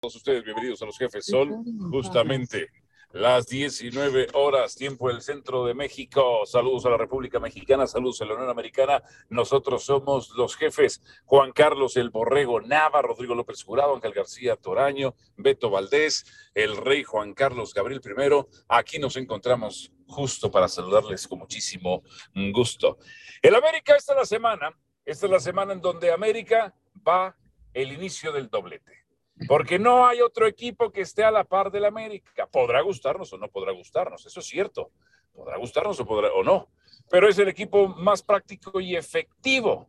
[0.00, 1.26] todos ustedes, bienvenidos a los jefes.
[1.26, 2.68] Son justamente
[3.10, 6.46] las 19 horas, tiempo del centro de México.
[6.46, 9.02] Saludos a la República Mexicana, saludos a la Unión Americana.
[9.28, 15.16] Nosotros somos los jefes Juan Carlos El Borrego Nava, Rodrigo López Jurado, Ángel García Toraño,
[15.36, 16.24] Beto Valdés,
[16.54, 18.46] el rey Juan Carlos Gabriel I.
[18.68, 22.04] Aquí nos encontramos justo para saludarles con muchísimo
[22.52, 22.98] gusto.
[23.42, 24.70] El América, esta es la semana,
[25.04, 26.72] esta es la semana en donde América
[27.06, 27.36] va
[27.74, 29.07] el inicio del doblete
[29.46, 32.46] porque no hay otro equipo que esté a la par del América.
[32.46, 34.90] Podrá gustarnos o no podrá gustarnos, eso es cierto.
[35.32, 36.68] Podrá gustarnos o, podrá, no,
[37.10, 39.88] pero es el equipo más práctico y efectivo.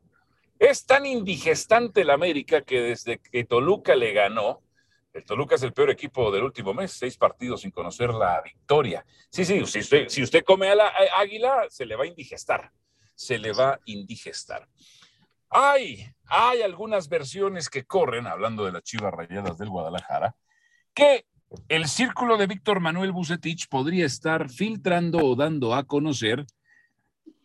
[0.59, 4.61] Es tan indigestante el América que desde que Toluca le ganó,
[5.13, 9.05] el Toluca es el peor equipo del último mes, seis partidos sin conocer la victoria.
[9.31, 12.71] Sí, sí, si usted, si usted come a la águila, se le va a indigestar,
[13.15, 14.67] se le va a indigestar.
[15.49, 20.35] Hay, hay algunas versiones que corren, hablando de las chivas rayadas del Guadalajara,
[20.93, 21.25] que
[21.67, 26.45] el círculo de Víctor Manuel Bucetich podría estar filtrando o dando a conocer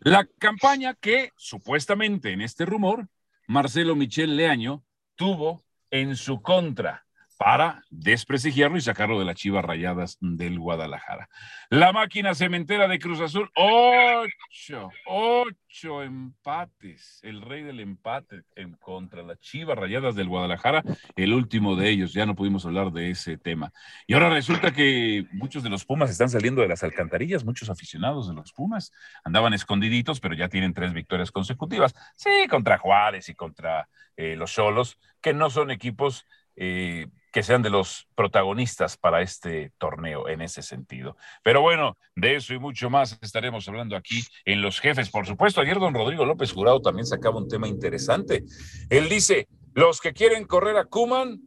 [0.00, 3.08] la campaña que supuestamente en este rumor
[3.46, 4.84] Marcelo Michel Leaño
[5.16, 7.03] tuvo en su contra
[7.44, 11.28] para desprestigiarlo y sacarlo de las chivas rayadas del Guadalajara.
[11.68, 19.22] La máquina cementera de Cruz Azul, ocho, ocho empates, el rey del empate en contra
[19.22, 20.84] las chivas rayadas del Guadalajara,
[21.16, 23.74] el último de ellos, ya no pudimos hablar de ese tema.
[24.06, 28.26] Y ahora resulta que muchos de los Pumas están saliendo de las alcantarillas, muchos aficionados
[28.26, 28.90] de los Pumas
[29.22, 34.50] andaban escondiditos, pero ya tienen tres victorias consecutivas, sí, contra Juárez y contra eh, los
[34.50, 36.24] Cholos, que no son equipos...
[36.56, 41.16] Eh, que sean de los protagonistas para este torneo en ese sentido.
[41.42, 45.10] Pero bueno, de eso y mucho más estaremos hablando aquí en Los Jefes.
[45.10, 48.44] Por supuesto, ayer don Rodrigo López Jurado también sacaba un tema interesante.
[48.88, 51.40] Él dice, los que quieren correr a Kuman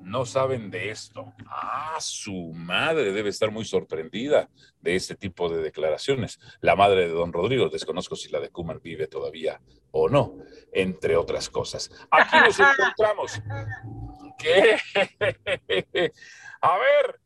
[0.00, 1.34] no saben de esto.
[1.46, 4.48] Ah, su madre debe estar muy sorprendida
[4.80, 6.40] de este tipo de declaraciones.
[6.62, 9.60] La madre de don Rodrigo, desconozco si la de Kuman vive todavía
[9.90, 10.38] o no,
[10.72, 11.90] entre otras cosas.
[12.10, 13.42] Aquí nos encontramos
[14.38, 14.78] qué?
[16.60, 17.20] A ver,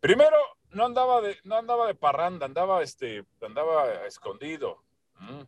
[0.00, 0.36] primero
[0.70, 4.82] no andaba de, no andaba de parranda, andaba este, andaba escondido.
[5.18, 5.42] Mm.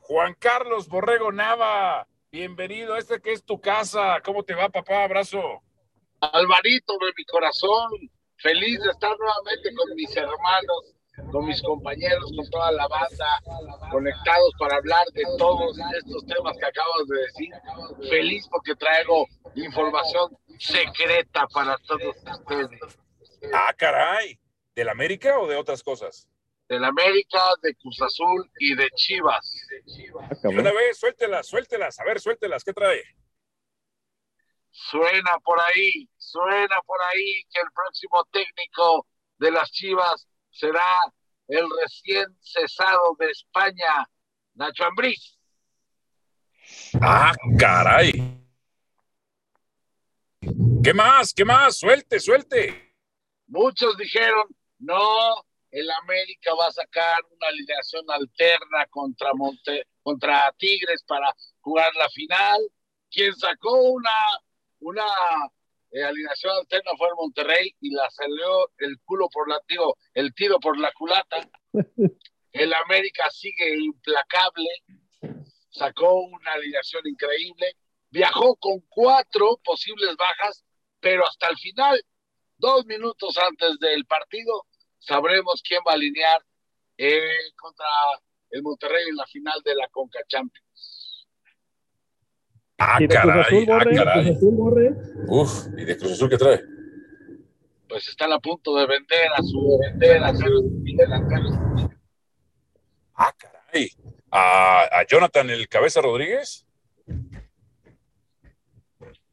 [0.00, 4.20] Juan Carlos Borrego Nava, bienvenido, este que es tu casa.
[4.24, 5.04] ¿Cómo te va, papá?
[5.04, 5.62] Abrazo.
[6.20, 7.90] Alvarito de mi corazón,
[8.36, 10.94] feliz de estar nuevamente con mis hermanos,
[11.30, 13.40] con mis compañeros, con toda la banda,
[13.90, 18.08] conectados para hablar de todos estos temas que acabas de decir.
[18.08, 22.98] Feliz porque traigo información secreta para todos ustedes.
[23.52, 24.38] Ah, caray.
[24.74, 26.28] ¿Del América o de otras cosas?
[26.68, 29.66] Del América, de Cruz Azul y de Chivas.
[30.44, 31.98] Ah, una vez, suéltelas, suéltelas.
[31.98, 32.62] A ver, suéltelas.
[32.62, 33.02] ¿Qué trae?
[34.70, 39.06] Suena por ahí, suena por ahí que el próximo técnico
[39.38, 41.00] de las Chivas será
[41.48, 44.08] el recién cesado de España,
[44.54, 45.38] Nacho Ambriz.
[47.00, 48.12] Ah, caray.
[50.82, 51.32] ¿Qué más?
[51.34, 51.78] ¿Qué más?
[51.78, 52.94] Suelte, suelte.
[53.46, 54.44] Muchos dijeron,
[54.78, 55.34] no,
[55.70, 62.08] el América va a sacar una alineación alterna contra, Monte, contra Tigres para jugar la
[62.10, 62.60] final.
[63.10, 64.10] Quien sacó una,
[64.80, 65.04] una
[65.90, 70.34] eh, alineación alterna fue el Monterrey y la salió el culo por la, digo, el
[70.34, 71.48] tiro por la culata.
[72.50, 74.68] El América sigue implacable,
[75.70, 77.76] sacó una alineación increíble,
[78.08, 80.64] viajó con cuatro posibles bajas
[81.00, 82.00] pero hasta el final,
[82.56, 84.66] dos minutos antes del partido,
[84.98, 86.44] sabremos quién va a alinear
[86.96, 87.86] eh, contra
[88.50, 90.67] el Monterrey en la final de la Conca Champions.
[92.78, 94.38] Ah, caray, ah, caray.
[95.26, 96.62] Uf, ¿y de Cruz Azul qué trae?
[97.88, 101.90] Pues están a punto de vender a su vender a su
[103.14, 103.90] Ah, caray.
[104.30, 106.64] ¿A, ¿A Jonathan el Cabeza Rodríguez?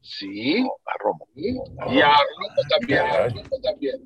[0.00, 1.28] Sí, a Romo.
[1.36, 1.56] Y
[2.00, 3.96] a Romo también, a Romo también.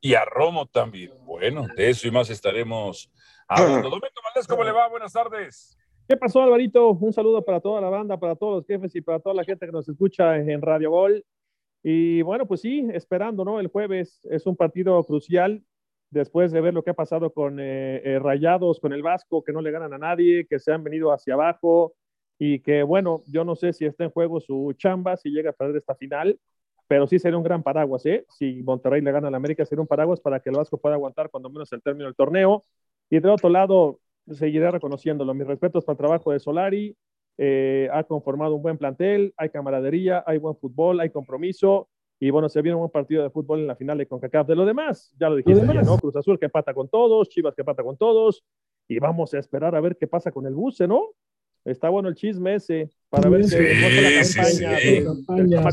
[0.00, 1.12] Y a Romo también.
[1.24, 3.10] Bueno, de eso y más estaremos
[3.48, 3.88] hablando.
[3.88, 4.88] Domingo Valdés, ¿cómo le va?
[4.88, 5.78] Buenas tardes.
[6.12, 6.90] ¿Qué pasó, Alvarito?
[6.90, 9.64] Un saludo para toda la banda, para todos los jefes y para toda la gente
[9.64, 11.24] que nos escucha en Radio Gol.
[11.82, 13.58] Y bueno, pues sí, esperando, ¿no?
[13.58, 15.64] El jueves es un partido crucial
[16.10, 19.54] después de ver lo que ha pasado con eh, eh, Rayados, con el Vasco, que
[19.54, 21.94] no le ganan a nadie, que se han venido hacia abajo,
[22.38, 25.54] y que bueno, yo no sé si está en juego su chamba, si llega a
[25.54, 26.38] perder esta final,
[26.88, 28.26] pero sí sería un gran paraguas, ¿eh?
[28.28, 30.94] Si Monterrey le gana a la América, sería un paraguas para que el Vasco pueda
[30.96, 32.66] aguantar cuando menos el término del torneo.
[33.08, 35.34] Y de otro lado, seguiré reconociéndolo.
[35.34, 36.96] Mis respetos para el trabajo de Solari.
[37.38, 41.88] Eh, ha conformado un buen plantel, hay camaradería, hay buen fútbol, hay compromiso.
[42.20, 44.46] Y bueno, se viene un partido de fútbol en la final de CONCACAF.
[44.46, 45.98] De lo demás, ya lo dijiste, ¿no?
[45.98, 48.44] Cruz Azul que pata con todos, Chivas que pata con todos.
[48.86, 51.14] Y vamos a esperar a ver qué pasa con el buce, ¿no?
[51.64, 55.04] Está bueno el chisme ese para ver sí, qué
[55.46, 55.72] la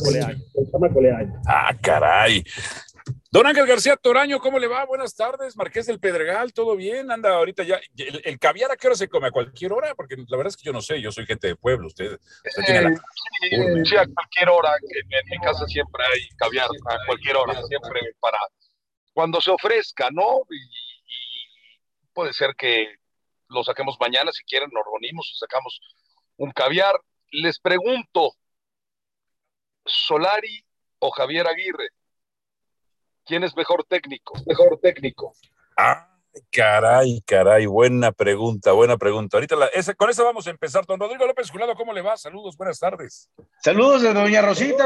[1.48, 2.44] Ah, caray.
[3.32, 4.86] Don Ángel García Toraño, ¿cómo le va?
[4.86, 7.12] Buenas tardes, Marqués del Pedregal, ¿todo bien?
[7.12, 7.80] Anda ahorita ya.
[7.96, 9.28] ¿El, caviar a qué hora se come?
[9.28, 9.94] ¿A cualquier hora?
[9.94, 12.20] Porque la verdad es que yo no sé, yo soy gente de pueblo, usted,
[12.66, 12.90] tiene la...
[13.86, 18.40] Sí, a cualquier hora, en, mi casa siempre hay caviar, a cualquier hora, siempre para
[19.14, 20.42] cuando se ofrezca, ¿no?
[20.50, 22.96] y puede ser que
[23.50, 25.80] lo saquemos mañana, si quieren, nos reunimos y sacamos
[26.38, 27.00] un caviar.
[27.32, 28.34] Les pregunto,
[29.86, 30.66] ¿Solari
[30.98, 31.90] o Javier Aguirre?
[33.30, 34.34] ¿Quién es mejor técnico?
[34.48, 35.34] Mejor técnico.
[35.78, 36.10] Ah,
[36.52, 39.38] caray, caray, buena pregunta, buena pregunta.
[39.38, 39.56] Ahorita
[39.96, 40.84] con eso vamos a empezar.
[40.88, 42.18] Don Rodrigo López Julado, ¿cómo le va?
[42.18, 43.30] Saludos, buenas tardes.
[43.62, 44.86] Saludos de Doña Rosita,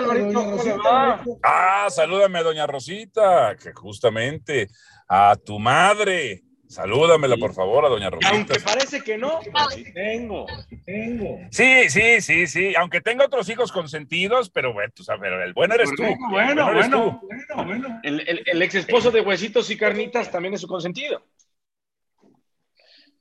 [1.42, 4.68] Ah, salúdame a Doña Rosita, que justamente
[5.08, 6.44] a tu madre.
[6.74, 8.34] Salúdamela, por favor, a doña Rosita.
[8.34, 9.40] Aunque parece que no,
[9.70, 10.48] sí tengo,
[10.84, 11.40] tengo.
[11.52, 12.74] Sí, sí, sí, sí.
[12.76, 16.04] Aunque tenga otros hijos consentidos, pero bueno, tú sabes, el bueno eres tú.
[16.32, 17.22] Bueno, bueno, bueno,
[17.64, 21.24] bueno, El, ex esposo de huesitos y carnitas también es su consentido.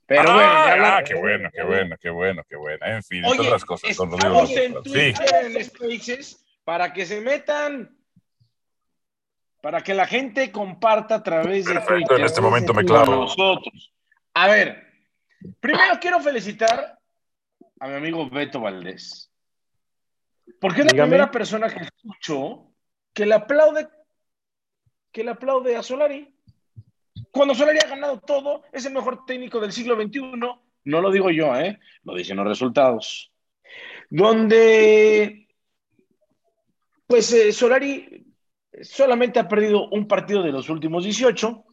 [0.07, 2.87] Pero ah, bueno, ah, qué bueno, qué bueno, qué bueno, qué bueno.
[2.87, 3.91] En fin, todas las cosas.
[3.91, 5.15] Estamos en Twitter,
[5.45, 8.02] en Spaces, para que se metan
[9.63, 12.19] para que la gente comparta a través de Twitter.
[12.19, 13.15] En este momento me clavo.
[13.15, 13.93] Nosotros.
[14.35, 14.85] A ver,
[15.61, 16.99] primero quiero felicitar
[17.79, 19.31] a mi amigo Beto Valdés.
[20.61, 22.73] Porque es la primera persona que escucho
[23.15, 23.89] que le aplaude,
[25.13, 26.35] que le aplaude a Solari.
[27.31, 30.23] Cuando Solari ha ganado todo, es el mejor técnico del siglo XXI.
[30.85, 31.79] No lo digo yo, ¿eh?
[32.03, 33.33] lo dicen los resultados.
[34.11, 35.47] Donde,
[37.07, 38.32] pues eh, Solari
[38.81, 41.65] solamente ha perdido un partido de los últimos 18,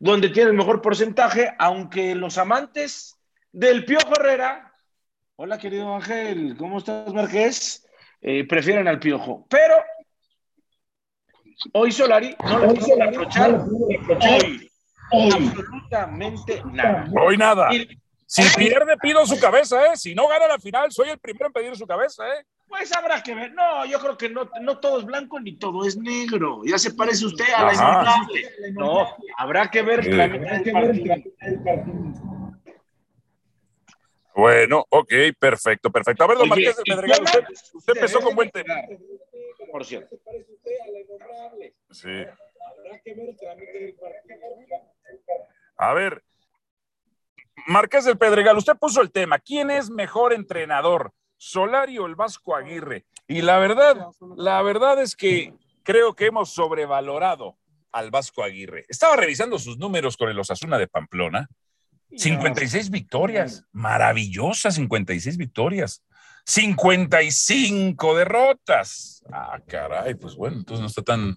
[0.00, 3.18] donde tiene el mejor porcentaje, aunque los amantes
[3.52, 4.72] del Piojo Herrera,
[5.36, 7.86] hola querido Ángel, ¿cómo estás Marqués?
[8.20, 9.74] Eh, prefieren al Piojo, pero
[11.72, 13.60] hoy Solari no le pudo reprochar
[14.20, 14.70] hoy,
[15.12, 17.10] absolutamente nada.
[17.20, 17.70] Hoy nada.
[18.26, 19.96] si pierde, pido su cabeza, ¿eh?
[19.96, 22.44] Si no gana la final, soy el primero en pedir su cabeza, ¿eh?
[22.72, 23.52] Pues habrá que ver.
[23.52, 26.62] No, yo creo que no, no todo es blanco ni todo es negro.
[26.64, 28.50] Ya se parece usted a la innombrable.
[28.72, 30.26] No, habrá que ver la
[34.34, 36.24] Bueno, ok, perfecto, perfecto.
[36.24, 38.74] A ver, don Marqués de Pedregal, usted, usted empezó con buen tema.
[39.70, 40.16] Por cierto.
[41.90, 42.24] Sí.
[45.76, 46.24] A ver,
[47.66, 49.38] Marqués del Pedregal, usted puso el tema.
[49.38, 51.12] ¿Quién es mejor entrenador?
[51.44, 53.04] Solario el Vasco Aguirre.
[53.26, 54.06] Y la verdad,
[54.36, 55.52] la verdad es que
[55.82, 57.58] creo que hemos sobrevalorado
[57.90, 58.86] al Vasco Aguirre.
[58.88, 61.48] Estaba revisando sus números con el Osasuna de Pamplona.
[62.16, 66.04] 56 victorias, maravillosas 56 victorias.
[66.46, 69.24] 55 derrotas.
[69.32, 71.36] Ah, caray, pues bueno, entonces no está tan,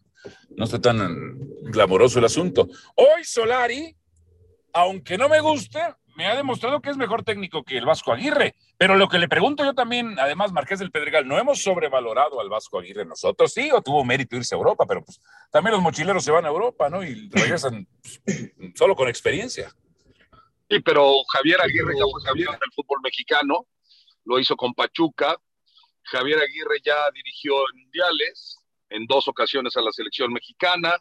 [0.56, 2.70] no está tan glamoroso el asunto.
[2.94, 3.98] Hoy Solari,
[4.72, 5.80] aunque no me guste,
[6.16, 8.56] me ha demostrado que es mejor técnico que el Vasco Aguirre.
[8.78, 12.50] Pero lo que le pregunto yo también, además, Marqués del Pedregal, no hemos sobrevalorado al
[12.50, 13.54] Vasco Aguirre nosotros.
[13.54, 15.20] Sí, o tuvo mérito irse a Europa, pero pues
[15.52, 17.04] también los mochileros se van a Europa, ¿no?
[17.04, 18.22] Y regresan pues,
[18.76, 19.70] solo con experiencia.
[20.70, 23.68] Sí, pero Javier Aguirre ya fue Javier en el fútbol mexicano,
[24.24, 25.38] lo hizo con Pachuca.
[26.04, 28.58] Javier Aguirre ya dirigió mundiales
[28.90, 30.98] en dos ocasiones a la selección mexicana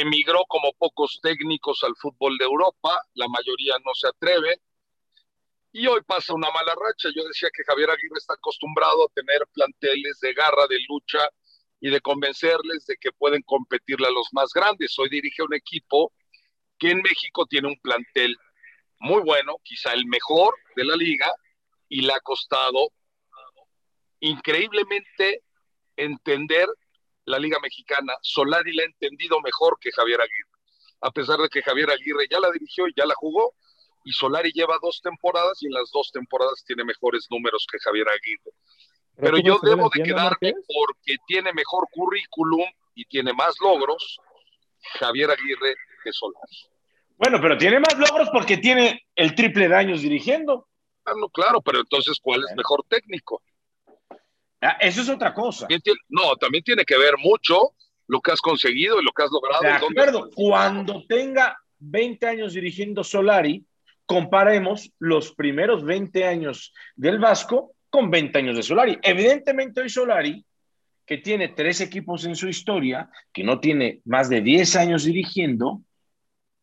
[0.00, 4.60] emigró como pocos técnicos al fútbol de Europa, la mayoría no se atreve,
[5.72, 7.10] y hoy pasa una mala racha.
[7.14, 11.28] Yo decía que Javier Aguirre está acostumbrado a tener planteles de garra, de lucha
[11.80, 14.98] y de convencerles de que pueden competirle a los más grandes.
[14.98, 16.12] Hoy dirige un equipo
[16.78, 18.36] que en México tiene un plantel
[19.00, 21.30] muy bueno, quizá el mejor de la liga,
[21.88, 22.90] y le ha costado
[24.20, 25.42] increíblemente
[25.96, 26.68] entender
[27.26, 28.14] la Liga Mexicana.
[28.22, 30.58] Solari la ha entendido mejor que Javier Aguirre,
[31.02, 33.54] a pesar de que Javier Aguirre ya la dirigió y ya la jugó,
[34.04, 38.06] y Solari lleva dos temporadas y en las dos temporadas tiene mejores números que Javier
[38.08, 38.52] Aguirre.
[39.16, 44.18] Pero, yo debo de quedarme porque tiene mejor currículum y tiene más logros
[44.98, 46.56] Javier Aguirre que Solari.
[47.18, 50.68] Bueno, pero tiene más logros porque tiene el triple de años dirigiendo.
[51.04, 53.42] Ah, no, claro, pero entonces, ¿cuál es mejor técnico?
[54.60, 55.66] Ah, eso es otra cosa.
[56.08, 57.74] no, también tiene que ver mucho
[58.08, 59.62] lo que has conseguido y lo que has logrado.
[59.62, 63.64] De acuerdo, cuando tenga 20 años dirigiendo Solari,
[64.06, 68.98] comparemos los primeros 20 años del Vasco con 20 años de Solari.
[69.02, 70.44] Evidentemente hoy Solari
[71.06, 75.82] que tiene tres equipos en su historia, que no tiene más de 10 años dirigiendo,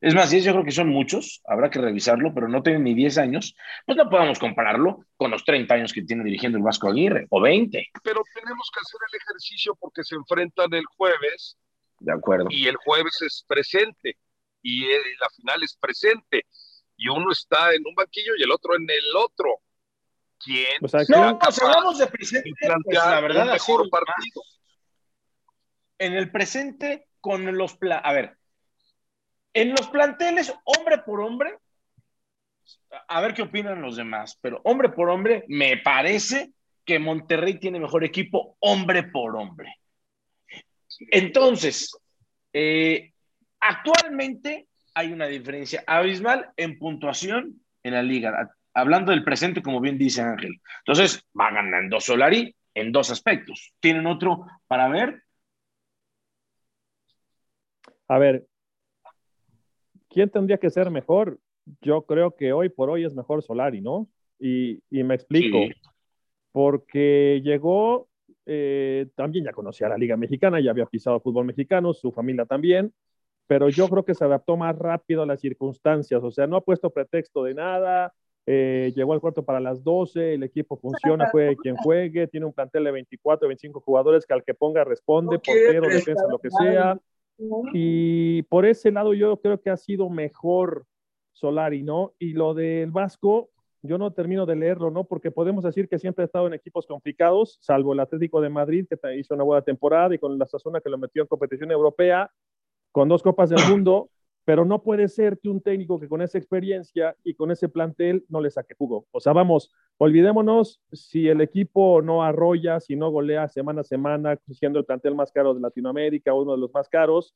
[0.04, 3.20] es más, yo creo que son muchos, habrá que revisarlo, pero no tiene ni 10
[3.20, 3.56] años,
[3.86, 7.40] pues no podemos compararlo con los 30 años que tiene dirigiendo el Vasco Aguirre, o
[7.40, 7.88] 20.
[8.04, 11.58] Pero tenemos que hacer el ejercicio porque se enfrentan el jueves.
[12.02, 12.48] De acuerdo.
[12.50, 14.18] Y el jueves es presente,
[14.62, 16.48] y la final es presente,
[16.98, 19.62] y uno está en un banquillo y el otro en el otro.
[20.38, 20.84] ¿Quién?
[20.84, 24.42] O sea, no, pues hablamos de presente, pues, la verdad, mejor partido.
[25.98, 27.78] En el presente, con los...
[28.04, 28.38] A ver,
[29.54, 31.58] en los planteles, hombre por hombre,
[33.08, 36.52] a ver qué opinan los demás, pero hombre por hombre, me parece
[36.86, 39.76] que Monterrey tiene mejor equipo hombre por hombre.
[41.12, 41.98] Entonces,
[42.52, 43.14] eh,
[43.60, 49.98] actualmente hay una diferencia abismal en puntuación en la liga, hablando del presente, como bien
[49.98, 50.62] dice Ángel.
[50.80, 53.74] Entonces, va ganando Solari en dos aspectos.
[53.80, 55.24] ¿Tienen otro para ver?
[58.08, 58.46] A ver,
[60.13, 61.39] ¿quién tendría que ser mejor?
[61.82, 64.08] Yo creo que hoy por hoy es mejor Solari, ¿no?
[64.39, 65.58] Y, me explico.
[66.51, 68.08] Porque llegó,
[68.46, 72.93] eh, también ya conocía la Liga Mexicana, ya había pisado fútbol mexicano, su familia también,
[73.48, 76.62] pero yo creo que se adaptó más rápido a las circunstancias, o sea, no ha
[76.62, 78.13] puesto pretexto de nada,
[78.46, 82.53] eh, llegó al cuarto para las 12, el equipo funciona, juegue quien juegue, tiene un
[82.53, 87.00] plantel de 24, 25 jugadores que al que ponga responde, portero, defensa, lo que sea.
[87.74, 90.86] Y por ese lado yo creo que ha sido mejor
[91.34, 92.13] Solari, ¿no?
[92.20, 93.50] Y lo del Vasco,
[93.82, 95.04] yo no termino de leerlo, ¿no?
[95.04, 98.86] Porque podemos decir que siempre ha estado en equipos complicados, salvo el Atlético de Madrid,
[98.88, 102.32] que hizo una buena temporada, y con la Sazona que lo metió en competición europea,
[102.92, 104.10] con dos Copas del Mundo,
[104.46, 108.25] pero no puede ser que un técnico que con esa experiencia y con ese plantel
[108.30, 109.06] no le saque jugo.
[109.12, 114.40] O sea, vamos, olvidémonos si el equipo no arrolla, si no golea semana a semana,
[114.52, 117.36] siendo el plantel más caro de Latinoamérica, uno de los más caros,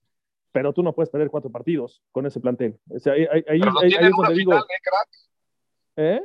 [0.51, 2.79] pero tú no puedes perder cuatro partidos con ese plantel.
[2.89, 4.51] O sea, ahí, ahí, ahí, es donde digo.
[4.51, 4.63] Final,
[5.97, 6.21] ¿eh, ¿Eh?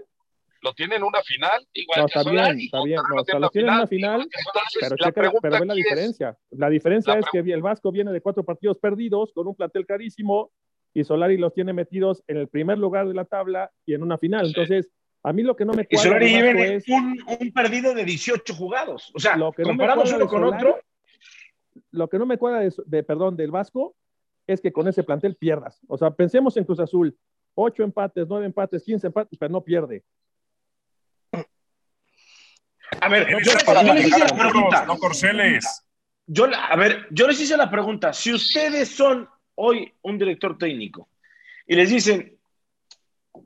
[0.62, 3.01] Lo tienen una final, igual no, está bien, está bien.
[3.11, 4.29] No, o sea, lo tienen una final,
[4.81, 6.39] pero, checa, pero ve la diferencia.
[6.51, 10.53] La diferencia es que el Vasco viene de cuatro partidos perdidos con un plantel carísimo
[10.95, 14.19] y Solari los tiene metidos en el primer lugar de la tabla y en una
[14.19, 14.47] final.
[14.47, 14.89] Entonces,
[15.25, 16.00] a mí lo que no me cuadra.
[16.00, 19.12] Y Solari lleva un, un, perdido de 18 jugados.
[19.14, 20.81] O sea, lo que comparamos no uno con otro.
[21.91, 23.95] Lo que no me cuadra de, perdón, del Vasco
[24.47, 25.81] es que con ese plantel pierdas.
[25.87, 27.17] O sea, pensemos en Cruz Azul:
[27.55, 30.02] 8 empates, 9 empates, 15 empates, pero no pierde.
[33.00, 34.85] A ver, yo, yo les hice la pregunta.
[34.87, 35.85] No Corceles.
[36.26, 38.12] Yo, a ver, yo les hice la pregunta.
[38.12, 41.09] Si ustedes son hoy un director técnico
[41.67, 42.38] y les dicen,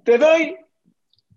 [0.04, 0.56] te doy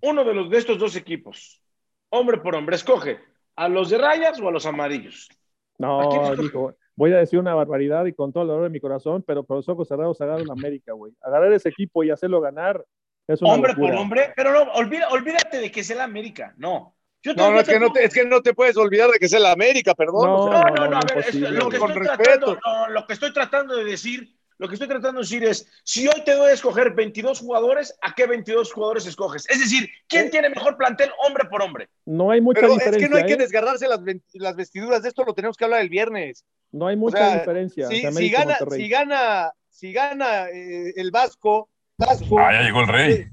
[0.02, 1.62] uno de, los, de estos dos equipos,
[2.10, 3.20] hombre por hombre, escoge
[3.56, 5.30] a los de rayas o a los amarillos.
[5.78, 9.24] No, dijo, voy a decir una barbaridad y con todo el dolor de mi corazón,
[9.26, 11.14] pero con los ojos cerrados agarrar la América, güey.
[11.22, 12.86] Agarrar ese equipo y hacerlo ganar
[13.28, 16.96] es una Hombre por hombre, pero no, olvídate de que es el América, no.
[17.22, 19.26] Yo no, no, es que no, te, es que no te puedes olvidar de que
[19.26, 20.26] es el América, perdón.
[20.26, 22.58] No, no, no, a ver, lo, que con respeto.
[22.90, 26.22] lo que estoy tratando de decir lo que estoy tratando de decir es, si hoy
[26.26, 29.50] te doy a escoger 22 jugadores, ¿a qué 22 jugadores escoges?
[29.50, 30.30] Es decir, ¿quién ¿Eh?
[30.30, 31.90] tiene mejor plantel hombre por hombre?
[32.06, 32.90] No hay mucha diferencia.
[32.90, 33.38] Es que no hay que ¿eh?
[33.38, 34.02] desgarrarse las,
[34.34, 36.46] las, vestiduras, de esto lo tenemos que hablar el viernes.
[36.74, 37.88] No hay mucha diferencia.
[37.88, 42.88] Si, si, gana, si, gana, si gana eh, el Vasco, Vasco ah, ya llegó el
[42.90, 43.28] rey.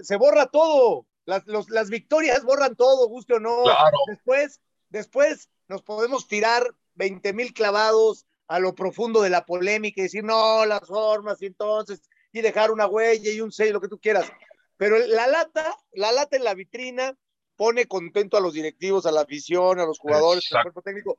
[0.00, 1.06] Se, borra todo.
[1.26, 3.64] Las, las, victorias borran todo, guste o no.
[4.08, 10.04] Después, después nos podemos tirar 20 mil clavados, a lo profundo de la polémica y
[10.04, 12.02] decir, no, las formas y entonces,
[12.32, 14.28] y dejar una huella y un sello, lo que tú quieras.
[14.76, 17.16] Pero la lata, la lata en la vitrina
[17.54, 21.16] pone contento a los directivos, a la afición, a los jugadores, al cuerpo técnico.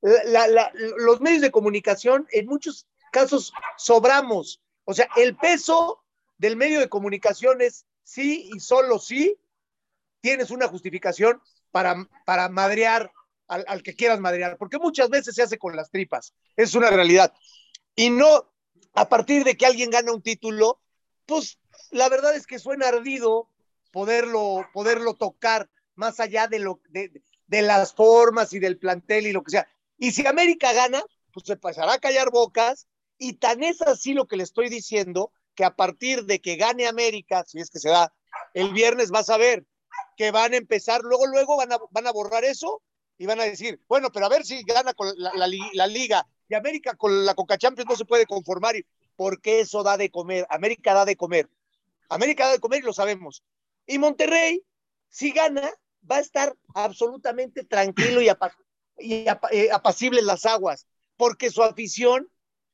[0.00, 4.62] los medios de comunicación, en muchos casos, sobramos.
[4.86, 6.02] O sea, el peso
[6.38, 9.36] del medio de comunicación es sí y solo sí
[10.22, 13.12] tienes una justificación para, para madrear
[13.50, 17.32] al, que quieras madrear, porque muchas veces se hace con las tripas, es una realidad.
[17.96, 18.50] Y no
[18.94, 20.80] a partir de que alguien gana un título,
[21.26, 21.58] pues
[21.90, 23.48] la verdad es que suena ardido
[23.90, 29.42] poderlo, poderlo tocar más allá de, lo, de las formas y del plantel y lo
[29.42, 29.68] que sea.
[29.98, 31.02] Y si América gana,
[31.32, 32.86] pues se pasará a callar bocas
[33.18, 36.86] y tan es así lo que le estoy diciendo que a partir de que gane
[36.86, 38.12] América, si es que se da,
[38.54, 39.66] el viernes vas a ver
[40.16, 42.82] que van a empezar, luego, luego van a, van a borrar eso
[43.20, 45.46] y van a decir, bueno, pero a ver si gana con la,
[45.86, 48.76] liga y América con la Coca Champions no se puede conformar
[49.14, 51.46] porque eso da de comer, América da de comer,
[52.08, 53.44] América da de comer y lo sabemos.
[53.86, 54.64] Y Monterrey,
[55.10, 55.70] si gana,
[56.10, 60.86] va a estar absolutamente tranquilo y eh, apacibles las aguas,
[61.18, 62.26] porque su afición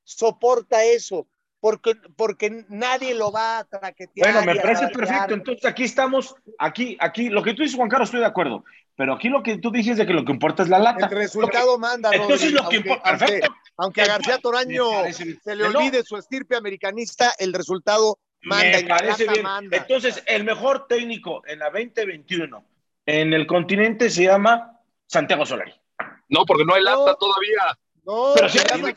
[0.05, 1.27] soporta eso,
[1.67, 4.33] porque, porque nadie lo va a traquetear.
[4.33, 5.35] Bueno, me parece perfecto.
[5.35, 8.63] Entonces aquí estamos, aquí, aquí, lo que tú dices, Juan Carlos, estoy de acuerdo.
[8.95, 11.07] Pero aquí lo que tú dices de que lo que importa es la lata.
[11.07, 13.53] El resultado manda, Entonces lo que importa, perfecto.
[13.79, 18.81] Aunque, a García Toraño se le olvide su estirpe americanista, el resultado manda.
[18.81, 19.45] Me parece bien.
[19.73, 22.65] Entonces, el mejor técnico en la 2021
[23.07, 25.75] en el continente se llama Santiago Solari.
[26.29, 27.77] No, porque no hay lata todavía.
[28.07, 28.93] No, pero se, llama,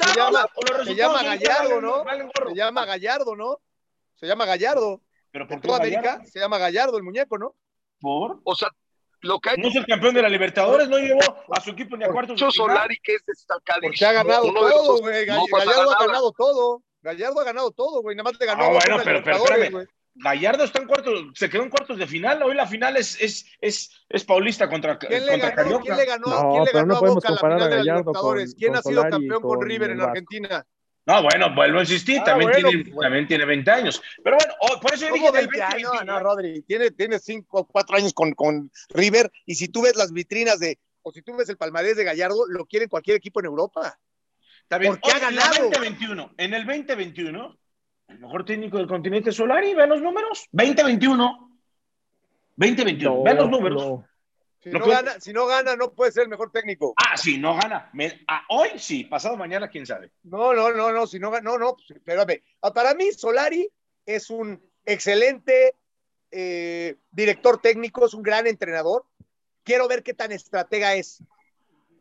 [0.86, 2.04] se, llama, Gallardo, ¿no?
[2.48, 3.60] Se llama Gallardo, ¿no?
[4.14, 5.02] Se llama Gallardo.
[5.32, 7.56] Pero por toda América se llama Gallardo el muñeco, ¿no?
[8.00, 8.40] ¿Por?
[8.44, 8.70] O sea,
[9.22, 12.06] lo que No es el campeón de la Libertadores, no llevó a su equipo ni
[12.06, 13.90] a cuartos de Solari que es destacadísimo.
[13.90, 15.26] Porque ha ganado todo, güey.
[15.26, 16.84] Gallardo ha ganado todo.
[17.02, 18.16] Gallardo ha ganado todo, güey.
[18.16, 18.64] Nada más te ganó.
[18.64, 19.88] Ah, bueno, pero, pero espérame.
[20.22, 22.44] Gallardo está en cuartos, se quedó en cuartos de final.
[22.44, 26.06] Hoy la final es, es, es, es Paulista contra, ¿Quién le contra ganó, ¿Quién le
[26.06, 28.56] ganó, no, ¿quién le ganó a Boca la final de la Libertadores?
[28.56, 30.66] ¿Quién ha sido campeón con, River en Argentina?
[31.06, 34.02] No, bueno, vuelvo a insistir, ah, también, tiene, también tiene 20 años.
[34.24, 37.98] Pero bueno, oh, por eso yo dije 20 años, no, Rodri, tiene, tiene 5 4
[37.98, 41.48] años con, con River y si tú ves las vitrinas de, o si tú ves
[41.50, 43.98] el palmarés de Gallardo, lo quiere cualquier equipo en Europa.
[44.68, 45.56] También, Porque ha ganado.
[45.56, 47.59] En el 2021, en el 2021
[48.10, 50.48] el mejor técnico del continente Solari, vean los números.
[50.52, 51.60] 2021.
[52.56, 53.24] 2021.
[53.24, 54.02] vean los números.
[54.62, 56.94] Si, no gana, si no gana, no puede ser el mejor técnico.
[56.98, 57.90] Ah, sí, no gana.
[58.28, 60.12] Ah, hoy sí, pasado mañana, quién sabe.
[60.24, 62.44] No, no, no, no, si no gana, no, no, espérame.
[62.62, 63.70] Ah, para mí, Solari
[64.06, 65.76] es un excelente
[66.32, 69.06] eh, director técnico, es un gran entrenador.
[69.64, 71.24] Quiero ver qué tan estratega es.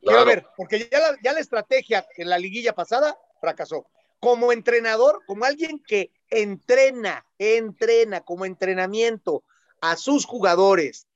[0.01, 3.87] Quiero ver, porque ya ya la estrategia en la liguilla pasada fracasó
[4.21, 9.45] como entrenador, como alguien que entrena, entrena como entrenamiento
[9.81, 11.07] a sus jugadores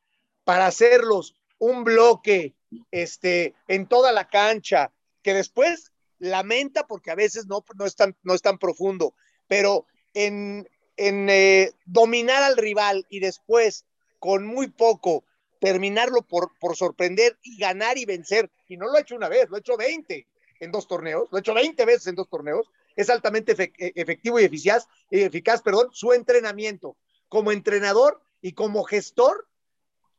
[0.44, 2.54] para hacerlos un bloque
[2.90, 4.92] este, en toda la cancha,
[5.22, 9.14] que después lamenta porque a veces no, no, es, tan, no es tan profundo,
[9.48, 13.84] pero en, en eh, dominar al rival y después
[14.18, 15.24] con muy poco
[15.60, 19.48] terminarlo por, por sorprender y ganar y vencer, y no lo ha hecho una vez,
[19.48, 20.26] lo ha hecho 20
[20.60, 24.38] en dos torneos, lo ha hecho 20 veces en dos torneos, es altamente e, efectivo
[24.40, 26.96] y eficaz, eficaz perdón, su entrenamiento.
[27.28, 29.48] Como entrenador y como gestor,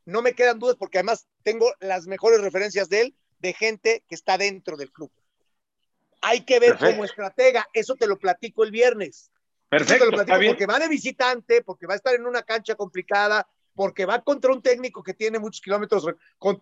[0.04, 4.14] no me quedan dudas porque además tengo las mejores referencias de él, de gente que
[4.14, 5.12] está dentro del club.
[6.20, 9.30] Hay que ver como estratega, eso te lo platico el viernes.
[9.68, 14.22] Perfecto, porque va de visitante, porque va a estar en una cancha complicada, porque va
[14.22, 16.06] contra un técnico que tiene muchos kilómetros,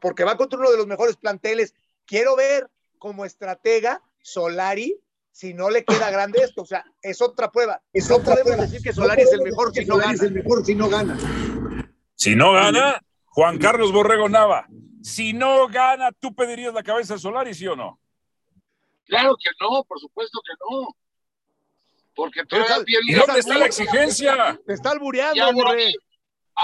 [0.01, 1.75] porque va contra uno de los mejores planteles.
[2.07, 4.99] Quiero ver como estratega Solari
[5.33, 6.63] si no le queda grande esto.
[6.63, 7.83] O sea, es otra prueba.
[7.93, 10.13] Es no podemos decir que Solari es el mejor si no gana.
[10.13, 11.19] Es el mejor si no gana.
[12.15, 14.69] Si no gana, Juan Carlos Borrego Nava.
[15.03, 17.99] Si no gana, ¿tú pedirías la cabeza de Solari, sí o no?
[19.07, 20.97] Claro que no, por supuesto que no.
[22.15, 22.43] Porque
[23.07, 24.61] ¿Y dónde está la exigencia?
[24.67, 25.51] Te está albureando, A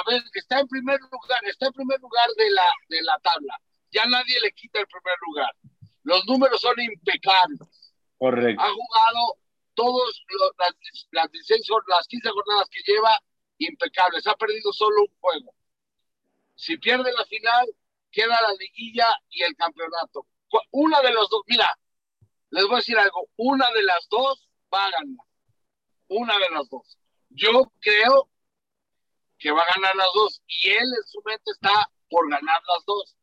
[0.06, 3.58] ver, está en primer lugar, está en primer lugar de la, de la tabla.
[3.90, 5.50] Ya nadie le quita el primer lugar.
[6.04, 7.60] Los números son impecables.
[8.18, 8.62] Correcto.
[8.62, 9.38] Ha jugado
[9.74, 10.22] todas
[10.58, 10.74] las,
[11.10, 11.30] las,
[11.86, 13.20] las 15 jornadas que lleva
[13.58, 14.26] impecables.
[14.26, 15.54] Ha perdido solo un juego.
[16.54, 17.66] Si pierde la final,
[18.10, 20.26] queda la liguilla y el campeonato.
[20.72, 21.78] Una de las dos, mira,
[22.50, 25.26] les voy a decir algo, una de las dos va a ganar.
[26.08, 26.98] Una de las dos.
[27.28, 28.30] Yo creo
[29.38, 32.84] que va a ganar las dos y él en su mente está por ganar las
[32.86, 33.16] dos.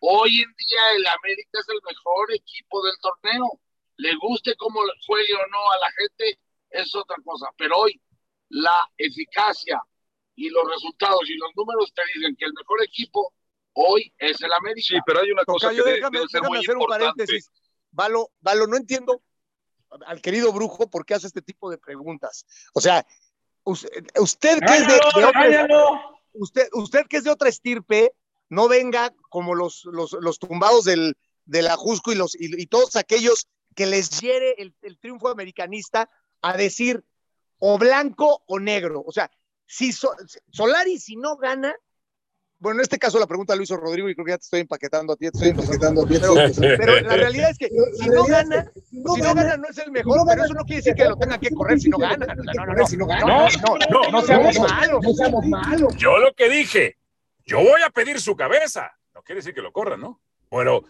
[0.00, 3.60] Hoy en día el América es el mejor equipo del torneo
[4.02, 6.38] le guste cómo juegue o no a la gente,
[6.70, 7.46] es otra cosa.
[7.56, 8.00] Pero hoy
[8.48, 9.80] la eficacia
[10.34, 13.32] y los resultados y los números te dicen que el mejor equipo
[13.74, 14.86] hoy es el América.
[14.88, 17.50] Sí, pero hay una cosa que déjame, hacer un paréntesis.
[17.90, 19.22] Valo, Valo, no entiendo
[20.06, 22.46] al querido brujo por qué hace este tipo de preguntas.
[22.72, 23.06] O sea,
[23.64, 28.12] usted, que es de, otra, usted, usted que es de otra estirpe,
[28.48, 33.48] no venga como los, los, los tumbados del, del Ajusco y, los, y todos aquellos
[33.74, 36.08] que les hiere el, triunfo americanista
[36.40, 37.04] a decir
[37.58, 39.02] o blanco o negro.
[39.06, 39.30] O sea,
[39.66, 41.74] si Solari si no gana,
[42.58, 44.60] bueno, en este caso la pregunta lo hizo Rodrigo y creo que ya te estoy
[44.60, 46.18] empaquetando a ti, estoy empaquetando a ti.
[46.60, 50.20] Pero, la realidad es que si no gana, si no gana no es el mejor,
[50.28, 52.24] pero eso no quiere decir que lo tenga que correr si no gana.
[52.24, 55.96] No, no, no, no, no, no, seamos malos, no seamos malos.
[55.96, 56.98] Yo lo que dije,
[57.44, 58.92] yo voy a pedir su cabeza.
[59.14, 60.20] No quiere decir que lo corra, ¿no?
[60.48, 60.82] Bueno,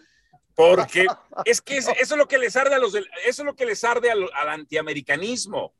[0.55, 1.07] porque
[1.45, 3.83] es que eso es lo que les arde a los eso es lo que les
[3.83, 5.73] arde al, antiamericanismo.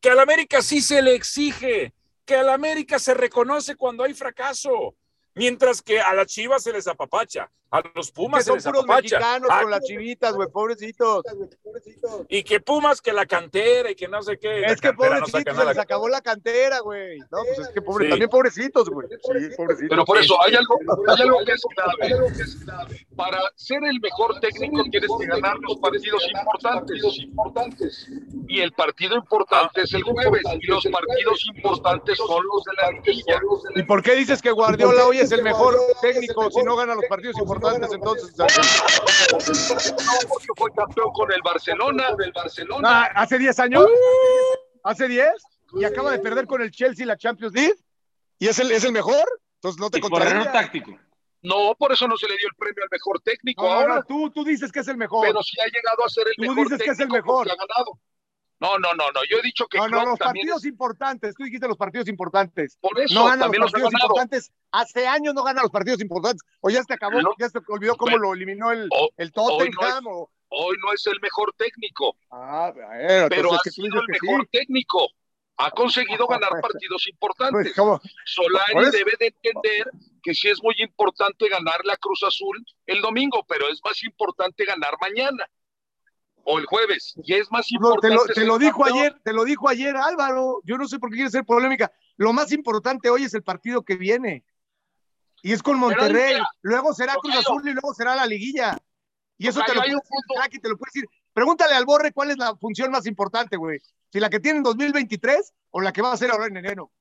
[0.00, 4.96] Que al América sí se le exige, que al América se reconoce cuando hay fracaso,
[5.34, 7.50] mientras que a la Chivas se les apapacha.
[7.70, 9.18] A los Pumas que son puros apapacha.
[9.18, 11.24] mexicanos Ah, con las chivitas, güey, pobrecitos.
[12.28, 14.62] Y que Pumas, que la cantera y que no sé qué.
[14.64, 17.18] Es que no pobrecitos, se les acabó la cantera, güey.
[17.18, 18.10] No, pues es que pobre, Sí.
[18.10, 19.08] también pobrecitos, güey.
[19.08, 19.16] Sí,
[19.56, 19.86] pobrecitos.
[19.90, 21.52] Pero por eso hay algo, hay algo que
[22.42, 23.06] es clave.
[23.16, 28.08] Para ser el mejor técnico tienes que ganar los partidos importantes.
[28.46, 30.42] Y el partido importante es el jueves.
[30.60, 33.40] Y los partidos importantes son los de la liguilla.
[33.74, 37.06] ¿Y por qué dices que Guardiola hoy es el mejor técnico si no gana los
[37.06, 37.53] partidos importantes
[37.92, 38.34] entonces?
[38.36, 42.88] No, porque fue campeón con el Barcelona, del Barcelona.
[43.04, 43.86] Ah, ¿Hace 10 años?
[44.82, 45.28] ¿Hace 10?
[45.80, 47.74] Y acaba de perder con el Chelsea la Champions League.
[48.38, 49.24] ¿Y es el, es el mejor?
[49.56, 50.52] Entonces no te contradigas.
[50.52, 50.98] táctico.
[51.42, 53.94] No, por eso no se le dio el premio al mejor técnico No, ahora.
[53.96, 55.26] no, tú, tú dices que es el mejor.
[55.26, 57.50] Pero si ha llegado a ser el Tú mejor dices que es el técnico mejor.
[57.50, 57.98] ha ganado.
[58.64, 59.20] No, no, no, no.
[59.30, 61.34] Yo he dicho que No, los también partidos es- importantes.
[61.36, 62.78] Tú dijiste los partidos importantes.
[62.80, 64.52] por eso No gana los partidos importantes.
[64.72, 66.42] Hace años no gana los partidos importantes.
[66.60, 69.80] O ya se acabó, ya se olvidó cómo lo eliminó el, O- el hoy no
[69.80, 70.06] Tottenham.
[70.08, 74.12] o- Hoy no es el mejor técnico, Ah, bueno, pero ha sido el sí.
[74.26, 75.08] mejor técnico.
[75.56, 77.52] Ha conseguido ganar Pues, partidos importantes.
[77.62, 78.00] Pues, ¿cómo?
[78.24, 79.90] Solari debe de entender
[80.22, 84.64] que sí es muy importante ganar la Cruz Azul el domingo, pero es más importante
[84.64, 85.44] ganar mañana
[86.44, 87.14] o el jueves.
[87.24, 88.08] Y es más No, importante.
[88.08, 88.98] te lo, te ser lo dijo campeón.
[88.98, 90.60] ayer, te lo dijo ayer Álvaro.
[90.64, 91.92] Yo no sé por qué quiere ser polémica.
[92.16, 94.44] Lo más importante hoy es el partido que viene.
[95.42, 96.34] Y es con Monterrey.
[96.34, 97.36] mira, luego será Cruz.
[97.36, 98.78] Azul y luego será la liguilla.
[99.36, 101.08] Y eso te lo hay puede un decir te lo puede decir.
[101.32, 103.80] Pregúntale al Borre cuál es la función más importante, güey.
[104.10, 106.92] Si la que tiene en 2023 o la que va a hacer ahora en enero.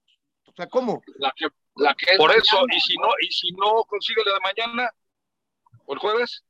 [0.47, 1.01] O sea, ¿cómo?
[1.17, 4.33] La que, la que es Por eso, y si no, y si no consigue la
[4.33, 4.91] de mañana
[5.85, 6.43] o el jueves,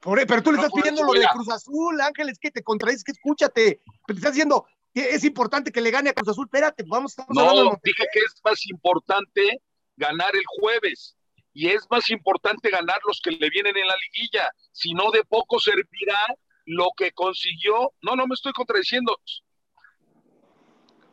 [0.00, 1.26] Pero tú le estás pidiendo lo de.
[1.32, 3.80] Cruz Azul, Ángeles, que te contradices, que escúchate.
[4.06, 6.46] Pero te estás diciendo que es importante que le gane a Cruz Azul.
[6.46, 9.60] Espérate, vamos, de no, dije que es más importante
[9.96, 11.16] ganar el jueves.
[11.52, 14.48] Y es más importante ganar los que le vienen en la liguilla.
[14.70, 16.24] Si no, de poco servirá
[16.66, 17.92] lo que consiguió.
[18.00, 19.18] No, no me estoy contradiciendo.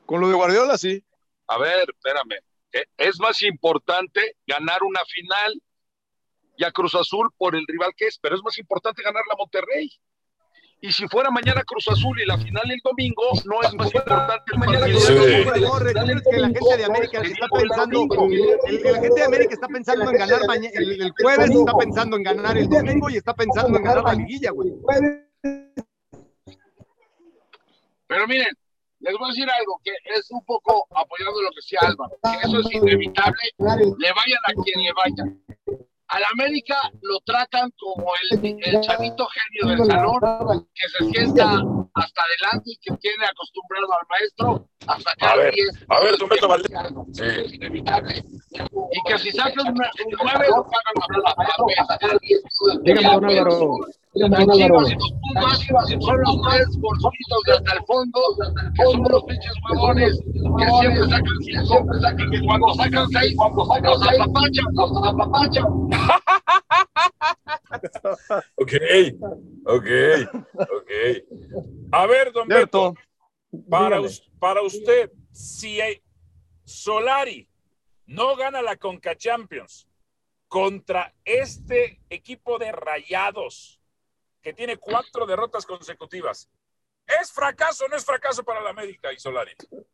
[0.05, 1.03] Con lo de Guardiola, sí.
[1.47, 2.37] A ver, espérame.
[2.73, 5.61] Eh, Es más importante ganar una final
[6.57, 9.35] y a Cruz Azul por el rival que es, pero es más importante ganar la
[9.35, 9.89] Monterrey.
[10.81, 14.43] Y si fuera mañana Cruz Azul y la final el domingo, no es más importante
[14.53, 19.67] el ¿tú crees que la gente de América está pensando, la gente de América está
[19.67, 23.33] pensando en ganar mañana, el, el jueves está pensando en ganar el domingo y está
[23.33, 24.73] pensando en ganar la liguilla, güey.
[28.07, 28.55] Pero miren,
[28.99, 32.47] les voy a decir algo que es un poco apoyando lo que decía Álvaro, que
[32.47, 35.23] eso es inevitable, le vayan a quien le vaya.
[36.07, 41.61] Al América lo tratan como el, el chavito genio del salón que se sienta
[41.95, 45.85] hasta adelante y que tiene acostumbrado al maestro a A sacar ver, 10.
[45.89, 46.71] a ver, Beto Valdés.
[47.13, 47.23] Sí.
[47.23, 48.23] Es inevitable.
[48.91, 52.19] Y que si sacas una- un 9 lo pagan a la
[52.83, 53.77] Dígame, don Álvaro.
[54.13, 54.87] Dígame, don Álvaro.
[54.87, 55.59] y los Pumas
[55.99, 58.19] son los tres bolsitos de hasta el fondo,
[58.75, 61.85] que son los pinches huevones, que siempre sacan cinco,
[62.17, 65.65] y que cuando sacan seis, los apapachan, los apapachan.
[68.55, 68.73] Ok,
[69.65, 69.87] ok,
[70.57, 70.91] ok.
[71.91, 72.93] A ver, don Beto,
[73.69, 73.99] para,
[74.39, 76.01] para usted, si hay-
[76.63, 77.47] Solari
[78.07, 79.87] no gana la Conca Champions
[80.47, 83.79] contra este equipo de rayados
[84.41, 86.49] que tiene cuatro derrotas consecutivas,
[87.21, 89.51] ¿es fracaso o no es fracaso para la América y Solari?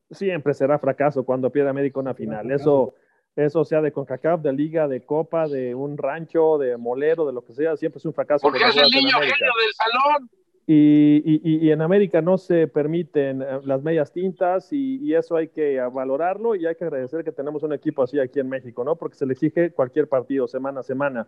[0.09, 2.49] Siempre será fracaso cuando pierde América una final.
[2.51, 2.93] Eso,
[3.35, 7.43] eso sea de CONCACAF, de Liga, de Copa, de un rancho, de molero, de lo
[7.43, 8.41] que sea, siempre es un fracaso.
[8.47, 10.29] Porque es el niño genio del salón.
[10.67, 15.15] Y, y- y- y en América no se permiten eh, las medias tintas y, y
[15.15, 18.47] eso hay que valorarlo y hay que agradecer que tenemos un equipo así aquí en
[18.47, 18.95] México, ¿no?
[18.95, 21.27] Porque se le exige cualquier partido semana a semana.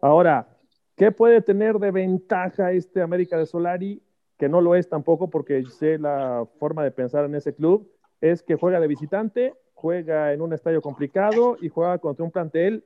[0.00, 0.48] Ahora,
[0.96, 4.02] ¿qué puede tener de ventaja este América de Solari?
[4.38, 8.42] Que no lo es tampoco porque sé la forma de pensar en ese club, es
[8.42, 12.84] que juega de visitante, juega en un estadio complicado y juega contra un plantel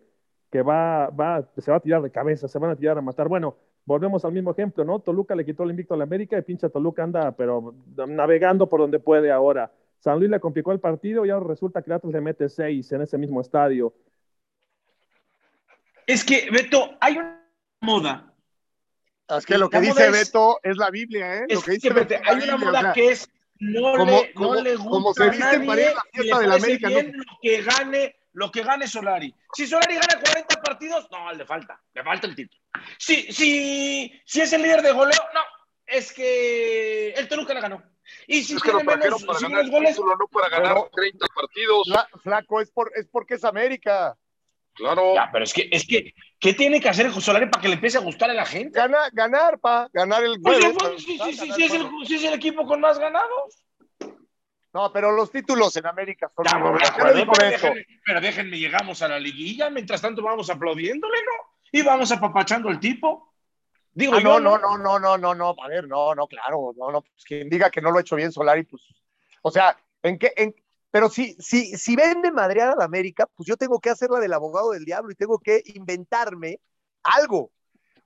[0.51, 3.29] que va, va, se va a tirar de cabeza, se van a tirar a matar.
[3.29, 4.99] Bueno, volvemos al mismo ejemplo, ¿no?
[5.01, 7.75] Toluca le quitó el invicto a la América y pinche Toluca anda, pero
[8.07, 9.71] navegando por donde puede ahora.
[10.01, 13.03] San Luis le complicó el partido y ahora resulta que Atlas le mete seis en
[13.03, 13.93] ese mismo estadio.
[16.07, 17.45] Es que, Beto, hay una
[17.83, 18.33] moda.
[19.29, 21.47] Es que lo que La dice es- Beto es la Biblia, ¿eh?
[21.49, 23.29] Es lo que que, dice Beto hay una moda o sea, que es
[23.61, 26.43] no, como- le, como- no le gusta como se a visten nadie la fiesta le
[26.43, 26.95] de la América, ¿no?
[26.95, 29.35] bien lo que gane, lo que gane Solari.
[29.55, 32.61] Si Solari gana 40 partidos, no, le falta, le falta el título.
[32.99, 35.41] Si, si, si es el líder de goleo, no,
[35.87, 37.83] es que el Toluca le ganó.
[38.27, 40.29] Y si Es que lo tiene menos, para si ganar menos el goles, título, no
[40.29, 41.87] para ganar Pero- 30 partidos.
[41.89, 44.17] Fla- flaco, es, por, es porque es América.
[44.79, 45.15] Claro.
[45.15, 47.99] Ya, pero es que, es que, ¿qué tiene que hacer Solari para que le empiece
[47.99, 48.79] a gustar a la gente?
[48.79, 50.65] Ganar, ganar, pa, ganar el pues,
[51.03, 53.65] sí, sí, sí, es el, sí, es el, equipo con más ganados.
[54.73, 56.45] No, pero los títulos en América son
[58.05, 61.57] pero, déjenme, llegamos a la liguilla, mientras tanto vamos aplaudiéndole, ¿no?
[61.73, 63.35] Y vamos apapachando el tipo.
[63.93, 66.93] Digo, ah, no, no, no, no, no, no, no, a ver, no, no, claro, no,
[66.93, 68.83] no, pues quien diga que no lo ha hecho bien Solari, pues,
[69.43, 70.55] o sea, en qué, en,
[70.91, 74.21] pero si, si, si vende madrear a la América, pues yo tengo que hacer la
[74.21, 76.61] del abogado del diablo y tengo que inventarme
[77.03, 77.53] algo.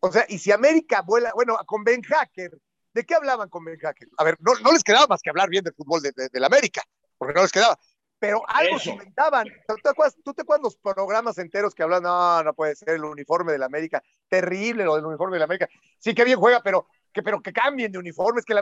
[0.00, 2.58] O sea, y si América vuela, bueno, con Ben Hacker,
[2.92, 4.08] ¿de qué hablaban con Ben Hacker?
[4.18, 6.82] A ver, no, no les quedaba más que hablar bien del fútbol de, la América,
[7.16, 7.78] porque no les quedaba.
[8.18, 9.48] Pero algo se inventaban.
[9.66, 12.02] ¿Tú te, acuerdas, ¿Tú te acuerdas los programas enteros que hablan?
[12.04, 14.02] No, no puede ser el uniforme de la América.
[14.28, 15.68] Terrible lo del uniforme de la América.
[15.98, 18.54] Sí, que bien juega, pero que, pero que cambien de uniformes, que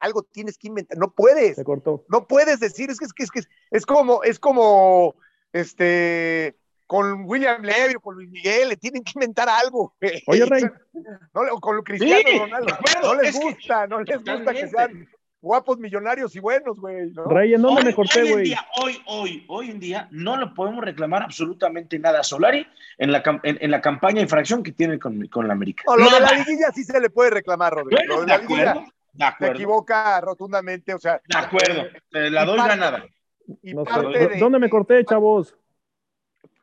[0.00, 1.56] algo tienes que inventar, no puedes.
[1.56, 2.04] Se cortó.
[2.08, 5.16] No puedes decir, es que es, que, es, que es como, es como,
[5.52, 6.56] este,
[6.86, 9.94] con William Levy o con Luis Miguel, le tienen que inventar algo.
[10.26, 10.64] Oye, Rey.
[11.32, 12.76] No, con Cristiano Ronaldo.
[13.02, 15.08] No les gusta, no les gusta que sean
[15.40, 17.10] guapos, millonarios y buenos, güey.
[17.12, 17.24] ¿no?
[17.24, 18.54] Rey, ¿en dónde me corté, güey?
[18.80, 22.66] Hoy, hoy, hoy en día no le podemos reclamar absolutamente nada a Solari
[22.98, 25.84] en la, en, la campaña de infracción que tiene con, con la América.
[25.86, 28.24] No, lo de la liguilla sí se le puede reclamar, Rodrigo.
[28.24, 29.54] de, acuerdo, de acuerdo.
[29.54, 31.20] Se equivoca rotundamente, o sea.
[31.26, 33.04] De acuerdo, la doy ganada.
[33.62, 34.38] No sé.
[34.38, 35.56] ¿Dónde me corté, chavos?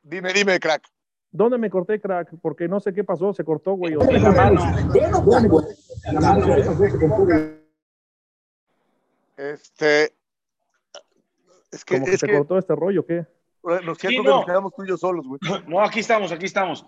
[0.04, 0.84] Dime, dime, crack.
[1.32, 2.30] ¿Dónde me corté, crack?
[2.42, 3.94] Porque no sé qué pasó, se cortó, güey.
[3.94, 4.62] En la mano.
[9.38, 10.14] Este.
[11.72, 11.96] Es que.
[11.98, 13.26] es se cortó este rollo, ¿qué?
[13.84, 14.24] Nos sí, no.
[14.24, 15.40] nos quedamos tú y yo solos, güey.
[15.68, 16.86] No, aquí estamos, aquí estamos.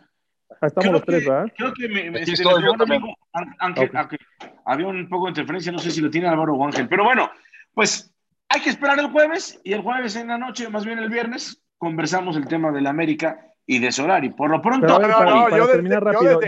[0.61, 1.51] Ah, estamos los tres, ¿verdad?
[1.57, 3.13] Creo que me, me, este, un amigo,
[3.59, 4.17] Ángel, okay.
[4.63, 7.29] había un poco de interferencia, no sé si lo tiene Álvaro o Ángel, pero bueno,
[7.73, 8.13] pues
[8.47, 11.61] hay que esperar el jueves y el jueves en la noche, más bien el viernes,
[11.77, 14.29] conversamos el tema de la América y de Solari.
[14.29, 16.39] Por lo pronto, pero, no, no, para yo terminar rápido,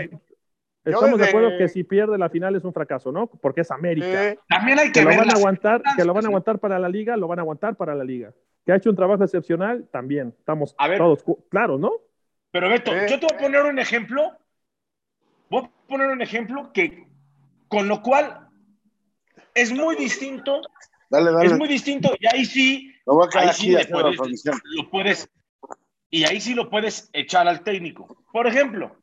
[0.94, 3.26] Estamos de acuerdo que si pierde la final es un fracaso, ¿no?
[3.26, 4.36] Porque es América.
[4.48, 6.88] También hay que, que lo van a aguantar, que lo van a aguantar para la
[6.88, 8.32] liga, lo van a aguantar para la liga.
[8.64, 10.34] Que ha hecho un trabajo excepcional, también.
[10.38, 11.92] Estamos todos claros, ¿no?
[12.50, 14.32] Pero Beto, yo te voy a poner un ejemplo.
[15.48, 17.06] Voy a poner un ejemplo que,
[17.68, 18.48] con lo cual,
[19.54, 20.60] es muy distinto.
[21.08, 21.46] Dale, dale.
[21.46, 22.94] Es muy distinto y ahí sí,
[23.34, 24.44] ahí sí puedes,
[24.76, 25.28] lo puedes,
[26.08, 28.24] y ahí sí lo puedes echar al técnico.
[28.32, 28.96] Por ejemplo,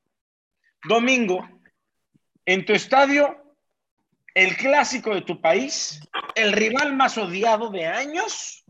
[0.87, 1.47] domingo,
[2.47, 3.43] en tu estadio,
[4.33, 5.99] el clásico de tu país,
[6.33, 8.63] el rival más odiado de años,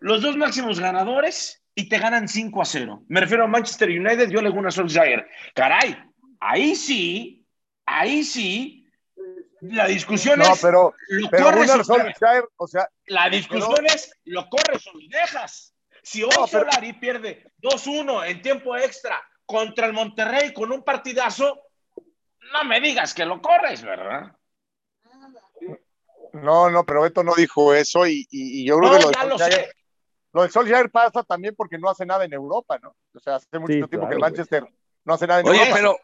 [0.00, 3.02] los dos máximos ganadores y te ganan 5 a 0.
[3.08, 5.28] Me refiero a Manchester United, yo le a Solskjaer.
[5.54, 5.96] Caray,
[6.40, 7.46] ahí sí,
[7.84, 8.86] ahí sí,
[9.60, 10.60] la discusión es.
[10.62, 11.70] pero, lo pero corres
[12.56, 12.88] o, sea.
[13.08, 15.74] La discusión es: ¿lo corres o lo dejas?
[16.02, 21.67] Si hoy Solari pierde 2-1 en tiempo extra contra el Monterrey con un partidazo,
[22.52, 24.36] no me digas que lo corres, ¿verdad?
[26.32, 28.26] No, no, pero Beto no dijo eso y,
[28.64, 29.36] yo creo que lo
[30.32, 32.94] lo de Solskjaer pasa también porque no hace nada en Europa, ¿no?
[33.14, 34.64] O sea, hace mucho tiempo que el Manchester
[35.04, 35.74] no hace nada en Oye, Europa.
[35.76, 35.96] pero,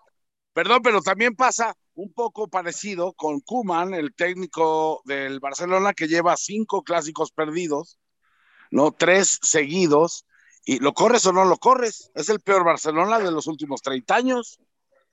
[0.52, 6.36] perdón, pero también pasa un poco parecido con Kuman, el técnico del Barcelona que lleva
[6.36, 7.98] cinco clásicos perdidos,
[8.70, 8.92] ¿no?
[8.92, 10.26] Tres seguidos.
[10.64, 12.10] ¿Y lo corres o no lo corres?
[12.14, 14.58] Es el peor Barcelona de los últimos 30 años.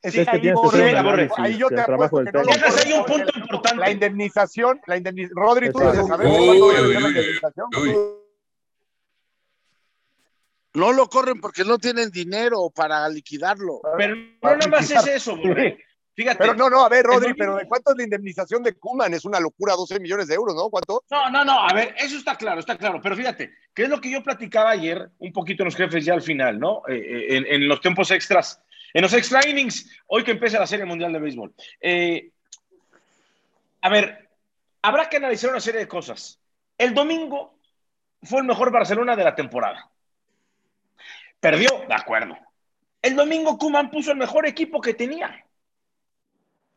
[0.02, 3.78] Es, que tienes que ahí yo te apuesto que no hay un punto importante.
[3.78, 5.38] La indemnización, la indemnización.
[5.38, 7.68] Rodri, tú debes saber cuándo la indemnización.
[10.74, 13.82] No lo corren porque no tienen dinero para liquidarlo.
[13.98, 15.38] Pero no nada más es eso,
[16.14, 16.40] Fíjate.
[16.40, 19.14] Pero no, no, a ver, Rodri, pero ¿de cuánto es la indemnización de Kuman?
[19.14, 20.70] Es una locura, 12 millones de euros, ¿no?
[20.70, 21.04] ¿Cuánto?
[21.10, 23.00] No, no, no, a ver, eso está claro, está claro.
[23.02, 26.14] Pero fíjate, ¿qué es lo que yo platicaba ayer, un poquito en los jefes ya
[26.14, 26.82] al final, ¿no?
[26.90, 28.62] Eh, eh, en, en, los tiempos extras
[28.94, 31.54] en los extra innings, hoy que empieza la Serie Mundial de Béisbol.
[31.80, 32.32] Eh,
[33.82, 34.30] a ver,
[34.82, 36.40] habrá que analizar una serie de cosas.
[36.78, 37.58] El domingo
[38.24, 39.90] fue el mejor Barcelona de la temporada.
[41.40, 42.38] Perdió, de acuerdo.
[43.02, 45.46] El domingo Kuman puso el mejor equipo que tenía.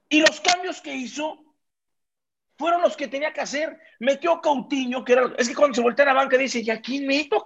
[0.09, 1.45] Y los cambios que hizo
[2.57, 3.79] fueron los que tenía que hacer.
[3.99, 5.35] Metió Coutinho, que era.
[5.37, 7.45] Es que cuando se voltea a la banca dice, ¿y a quién meto?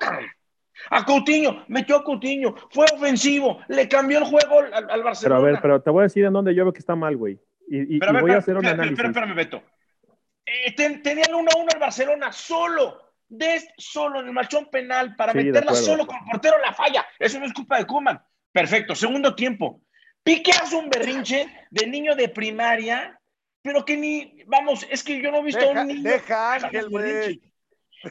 [0.90, 5.16] A Coutinho, metió a Coutinho, fue ofensivo, le cambió el juego al, Barcelona.
[5.22, 7.16] Pero a ver, pero te voy a decir en dónde yo veo que está mal,
[7.16, 7.38] güey.
[7.68, 8.92] Y, voy a hacer un análisis.
[8.92, 9.62] Espera, espérame, Beto.
[10.46, 15.34] Eh, tenían 1 a 1 el Barcelona solo, des solo en el machón penal para
[15.34, 17.06] meterla solo con el portero la falla.
[17.18, 18.22] Eso no es culpa de Kuman.
[18.50, 19.82] Perfecto, segundo tiempo.
[20.22, 23.20] Pique hace un berrinche de niño de primaria,
[23.60, 26.10] pero que ni, vamos, es que yo no he visto a un niño.
[26.10, 27.42] Deja Ángel, güey.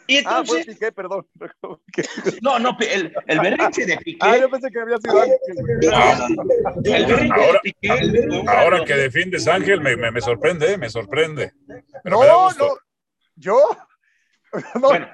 [0.07, 0.25] Y entonces.
[0.25, 1.27] Ah, fue Piqué, perdón.
[2.41, 4.17] No, no, el, el berrinche de Piqué.
[4.21, 5.37] Ah, yo pensé que había sido Ángel.
[6.83, 8.47] El berrinche ahora, de Piqué.
[8.47, 11.53] Ahora que defiendes Ángel, me, me, me sorprende, me sorprende.
[12.03, 12.77] Pero no, no.
[13.35, 13.57] Yo.
[14.75, 15.07] No, bueno.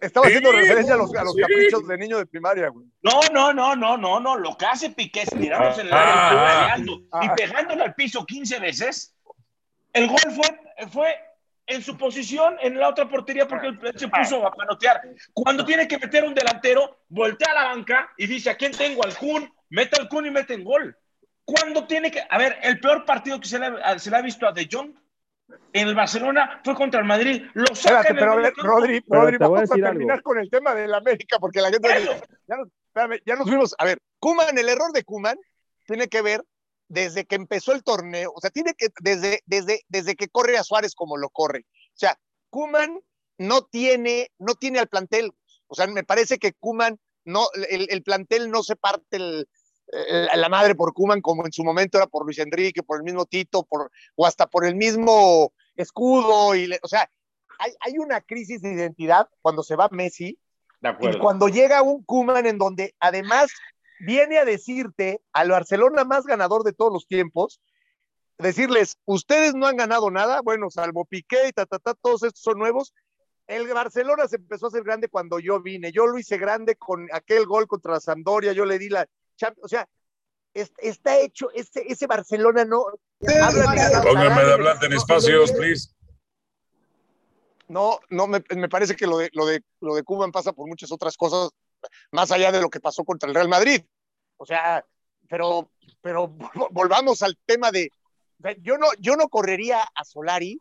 [0.00, 2.86] Estaba haciendo referencia a los, a los caprichos de niño de primaria, güey.
[3.02, 4.36] No, no, no, no, no, no.
[4.36, 7.34] Lo que hace Piqué es tirarnos en el área ah, y ah.
[7.36, 9.14] pegándole al piso 15 veces.
[9.92, 11.16] El gol fue, fue
[11.68, 15.02] en su posición en la otra portería porque él se puso a panotear.
[15.34, 19.04] Cuando tiene que meter un delantero, voltea a la banca y dice, ¿a quién tengo?
[19.04, 20.96] Al Kun, mete al Kun y mete en gol.
[21.44, 22.22] Cuando tiene que...
[22.28, 24.94] A ver, el peor partido que se le, se le ha visto a De Jong
[25.74, 27.44] en el Barcelona fue contra el Madrid.
[27.52, 31.38] Lo Espérate, pero a ver, Rodri, Rodri vamos a, terminar con el tema del América
[31.38, 31.88] porque la gente...
[32.46, 33.74] Ya nos, ya nos fuimos...
[33.78, 35.36] A ver, Kuman, el error de Kuman
[35.86, 36.42] tiene que ver
[36.88, 40.64] desde que empezó el torneo, o sea, tiene que, desde, desde, desde que corre a
[40.64, 41.66] Suárez como lo corre.
[41.94, 42.18] O sea,
[42.50, 43.00] Kuman
[43.36, 45.32] no tiene, no tiene al plantel.
[45.66, 49.18] O sea, me parece que Kuman no, el, plantel no se parte
[49.90, 53.26] la madre por Kuman como en su momento era por Luis Enrique, por el mismo
[53.26, 56.54] Tito, por, o hasta por el mismo escudo.
[56.54, 57.10] Y o sea,
[57.58, 60.38] hay, hay, una crisis de identidad cuando se va Messi.
[61.00, 63.50] Y cuando llega un Kuman en donde además
[64.00, 67.60] viene a decirte al Barcelona más ganador de todos los tiempos,
[68.38, 72.42] decirles, ustedes no han ganado nada, bueno, salvo Piqué y ta, ta, ta, todos estos
[72.42, 72.94] son nuevos.
[73.46, 75.90] El Barcelona se empezó a hacer grande cuando yo vine.
[75.90, 79.08] Yo lo hice grande con aquel gol contra la Sampdoria, yo le di la
[79.62, 79.88] o sea,
[80.54, 82.84] está hecho, ese, ese Barcelona no.
[83.20, 85.90] Póngame de hablante en espacios, please.
[87.68, 90.66] No, no, me, me, parece que lo de, lo, de, lo de Cuba pasa por
[90.66, 91.50] muchas otras cosas
[92.12, 93.82] más allá de lo que pasó contra el Real Madrid.
[94.36, 94.84] O sea,
[95.28, 96.28] pero, pero
[96.70, 97.90] volvamos al tema de,
[98.60, 100.60] yo no, yo no correría a Solari,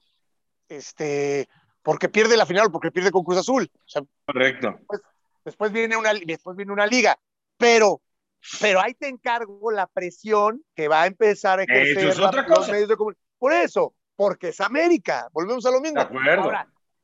[0.67, 1.47] este,
[1.81, 3.69] porque pierde la final, porque pierde con Cruz Azul.
[4.25, 4.79] Correcto.
[5.45, 7.17] Después, viene una, después viene una liga,
[7.57, 8.01] pero,
[8.59, 12.73] pero ahí te encargo la presión que va a empezar a ejercer es otra cosa.
[13.37, 15.99] Por eso, porque es América, volvemos a lo mismo.
[15.99, 16.51] De acuerdo.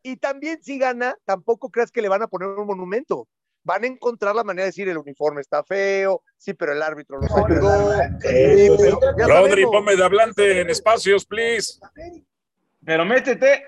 [0.01, 3.27] y también si gana, tampoco creas que le van a poner un monumento
[3.63, 7.19] van a encontrar la manera de decir el uniforme está feo, sí, pero el árbitro
[7.19, 7.93] los ayudó.
[9.27, 11.79] Rodri, ponme de hablante en espacios, please.
[12.85, 13.63] Pero métete.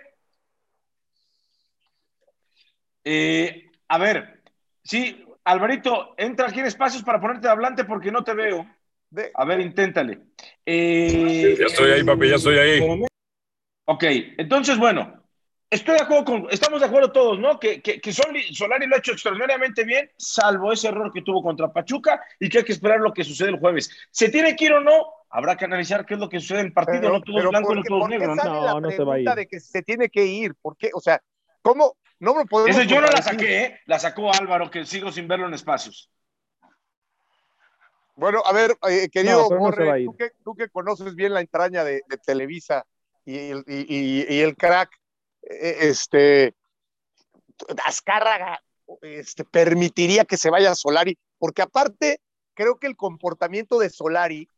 [3.04, 4.42] Eh, a ver,
[4.84, 8.68] sí, Alvarito, entra aquí en espacios para ponerte de hablante porque no te veo.
[9.36, 10.20] A ver, inténtale.
[10.66, 13.06] Eh, ya estoy ahí, papi, ya estoy ahí.
[13.86, 14.04] Ok,
[14.38, 15.25] entonces, bueno,
[15.76, 17.60] Estoy de acuerdo con, estamos de acuerdo todos, ¿no?
[17.60, 21.74] Que, que, que, Solari lo ha hecho extraordinariamente bien, salvo ese error que tuvo contra
[21.74, 23.90] Pachuca y que hay que esperar lo que sucede el jueves.
[24.10, 25.06] ¿Se tiene que ir o no?
[25.30, 27.84] Habrá que analizar qué es lo que sucede en el partido, no todo blanco, no
[27.84, 28.36] todo negro.
[28.36, 29.30] No, no se va a ir.
[29.30, 30.92] de que se tiene que ir, ¿por qué?
[30.94, 31.22] O sea,
[31.62, 31.98] ¿cómo?
[32.20, 32.78] No me podemos.
[32.78, 33.80] Ese yo no la saqué, ¿eh?
[33.86, 36.10] La sacó Álvaro, que sigo sin verlo en espacios.
[38.16, 42.02] Bueno, a ver, eh, querido Jorge, tú, que, tú, que, conoces bien la entraña de,
[42.08, 42.86] de Televisa
[43.26, 44.90] y, y, y, y el crack,
[45.46, 46.56] este,
[47.84, 48.62] Azcárraga
[49.02, 52.22] este, permitiría que se vaya Solari, porque aparte
[52.54, 54.50] creo que el comportamiento de Solari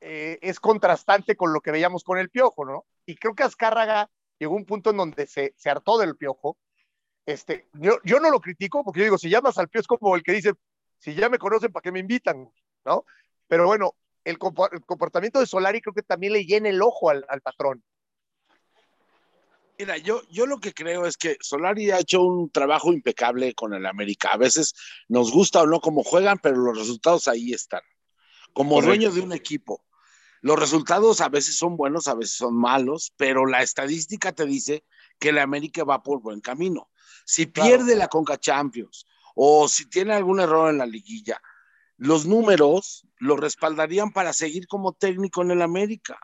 [0.00, 2.86] eh, es contrastante con lo que veíamos con el Piojo, ¿no?
[3.06, 6.56] Y creo que Azcárraga llegó a un punto en donde se, se hartó del Piojo.
[7.26, 10.16] Este, yo, yo no lo critico porque yo digo, si llamas al Piojo es como
[10.16, 10.52] el que dice,
[10.98, 12.50] si ya me conocen, ¿para qué me invitan?
[12.84, 13.04] ¿No?
[13.46, 17.40] Pero bueno, el, comportamiento de Solari creo que también le llena el ojo al, al
[17.40, 17.82] patrón.
[19.80, 23.72] Mira, yo, yo lo que creo es que Solari ha hecho un trabajo impecable con
[23.72, 24.28] el América.
[24.30, 24.74] A veces
[25.08, 27.80] nos gusta o no cómo juegan, pero los resultados ahí están.
[28.52, 29.82] Como dueño de un equipo,
[30.42, 34.84] los resultados a veces son buenos, a veces son malos, pero la estadística te dice
[35.18, 36.90] que el América va por buen camino.
[37.24, 41.40] Si pierde la Conca Champions o si tiene algún error en la liguilla,
[41.96, 46.20] los números lo respaldarían para seguir como técnico en el América.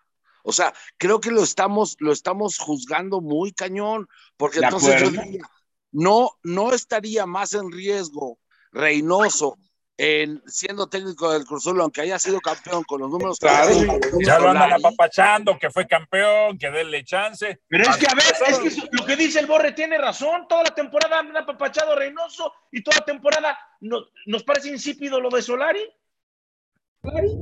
[0.48, 4.06] O sea, creo que lo estamos, lo estamos juzgando muy cañón,
[4.36, 5.42] porque entonces yo diría,
[5.90, 8.38] no, no estaría más en riesgo
[8.70, 9.58] Reynoso
[9.98, 13.38] en siendo técnico del Cruz Azul, aunque haya sido campeón con los números.
[13.40, 13.72] Claro,
[14.20, 17.62] ya lo andan apapachando, que fue campeón, que denle chance.
[17.66, 20.46] Pero es que, a ver, es que lo que dice el Borre tiene razón.
[20.48, 25.42] Toda la temporada han apapachado Reynoso y toda la temporada nos parece insípido lo de
[25.42, 25.90] Solari.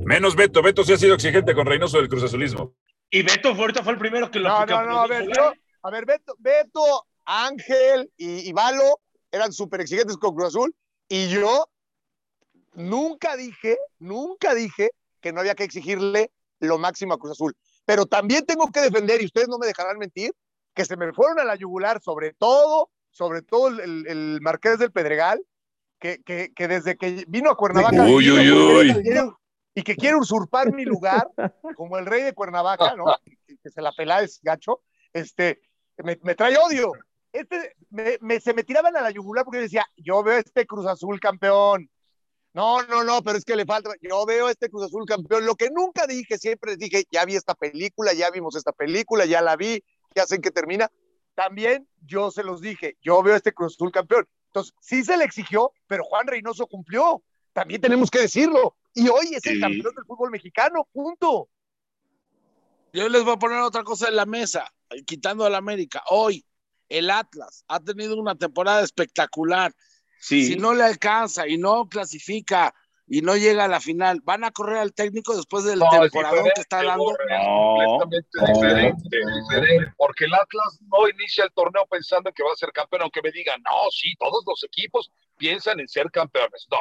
[0.05, 0.63] Menos Beto.
[0.63, 2.73] Beto sí ha sido exigente con Reynoso del Cruz Azulismo.
[3.09, 5.53] Y Beto ahorita fue el primero que lo No, no, no, a ver, yo,
[5.83, 8.99] a ver, Beto, Beto Ángel y, y Valo
[9.31, 10.75] eran súper exigentes con Cruz Azul
[11.07, 11.67] y yo
[12.73, 14.91] nunca dije, nunca dije
[15.21, 17.55] que no había que exigirle lo máximo a Cruz Azul.
[17.85, 20.31] Pero también tengo que defender, y ustedes no me dejarán mentir,
[20.73, 24.91] que se me fueron a la yugular, sobre todo, sobre todo el, el Marqués del
[24.91, 25.41] Pedregal,
[25.99, 29.33] que, que, que, desde que vino a Cuernavaca uy, uy, uy.
[29.75, 31.29] Y que quiere usurpar mi lugar
[31.75, 33.05] como el rey de Cuernavaca, ¿no?
[33.61, 35.61] que se la pela es gacho, este,
[35.97, 36.93] me, me trae odio.
[37.31, 40.87] Este, me, me, se me tiraban a la yugular porque decía, yo veo este Cruz
[40.87, 41.89] Azul campeón.
[42.53, 43.89] No, no, no, pero es que le falta.
[44.01, 45.45] Yo veo este Cruz Azul campeón.
[45.45, 49.41] Lo que nunca dije, siempre dije, ya vi esta película, ya vimos esta película, ya
[49.41, 49.83] la vi,
[50.15, 50.89] ya sé en qué termina.
[51.33, 54.25] También yo se los dije, yo veo este Cruz Azul campeón.
[54.47, 57.21] Entonces, sí se le exigió, pero Juan Reynoso cumplió.
[57.51, 58.77] También tenemos que decirlo.
[58.95, 61.49] Y hoy es el campeón del fútbol mexicano, punto.
[62.93, 64.73] Yo les voy a poner otra cosa en la mesa,
[65.05, 66.01] quitando al América.
[66.09, 66.45] Hoy,
[66.87, 69.73] el Atlas ha tenido una temporada espectacular.
[70.21, 70.45] Sí.
[70.45, 72.73] Si no le alcanza y no clasifica
[73.05, 76.61] y no llega a la final, ¿van a correr al técnico después del No, que
[76.61, 77.05] está dando?
[77.29, 79.03] No, completamente diferente,
[79.41, 83.21] diferente, porque el Atlas no inicia el torneo pensando que va a ser campeón, aunque
[83.21, 86.65] me digan, no, sí, todos los equipos piensan en ser campeones.
[86.71, 86.79] No,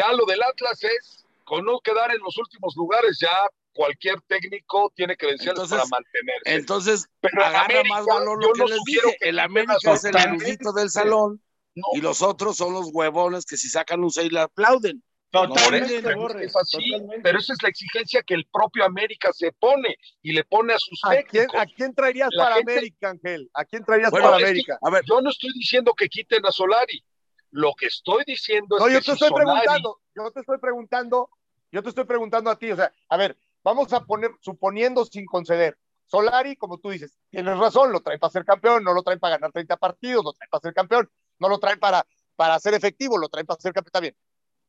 [0.00, 3.30] ya lo del Atlas es, con no quedar en los últimos lugares, ya
[3.72, 6.54] cualquier técnico tiene credenciales Entonces, para mantenerse.
[6.54, 9.16] Entonces, Pero en agarra América, más valor yo lo que no les dije.
[9.20, 11.42] que El América a es el erudito del salón
[11.74, 15.02] No, y los otros son los huevones que si sacan un 6 le aplauden.
[15.32, 17.20] Totalmente, Borre, es así, totalmente.
[17.22, 20.78] pero esa es la exigencia que el propio América se pone y le pone a
[20.80, 21.60] sus ¿A quién, técnicos.
[21.60, 23.50] ¿A quién traerías La para gente- América, Ángel?
[23.54, 24.78] ¿A quién traerías Bueno, para América?
[24.82, 27.04] A ver, Yo no estoy diciendo que quiten a Solari.
[27.52, 30.40] Lo que estoy diciendo es No, que yo te si estoy Solari- preguntando, yo te
[30.40, 31.30] estoy preguntando,
[31.72, 35.26] yo te estoy preguntando a ti, o sea, a ver, vamos a poner, suponiendo sin
[35.26, 35.76] conceder,
[36.06, 39.36] Solari, como tú dices, tienes razón, lo traen para ser campeón, no lo traen para
[39.36, 42.04] ganar 30 partidos, lo traen para ser campeón, no lo traen para,
[42.36, 44.16] para ser efectivo, lo traen para ser campeón, bien,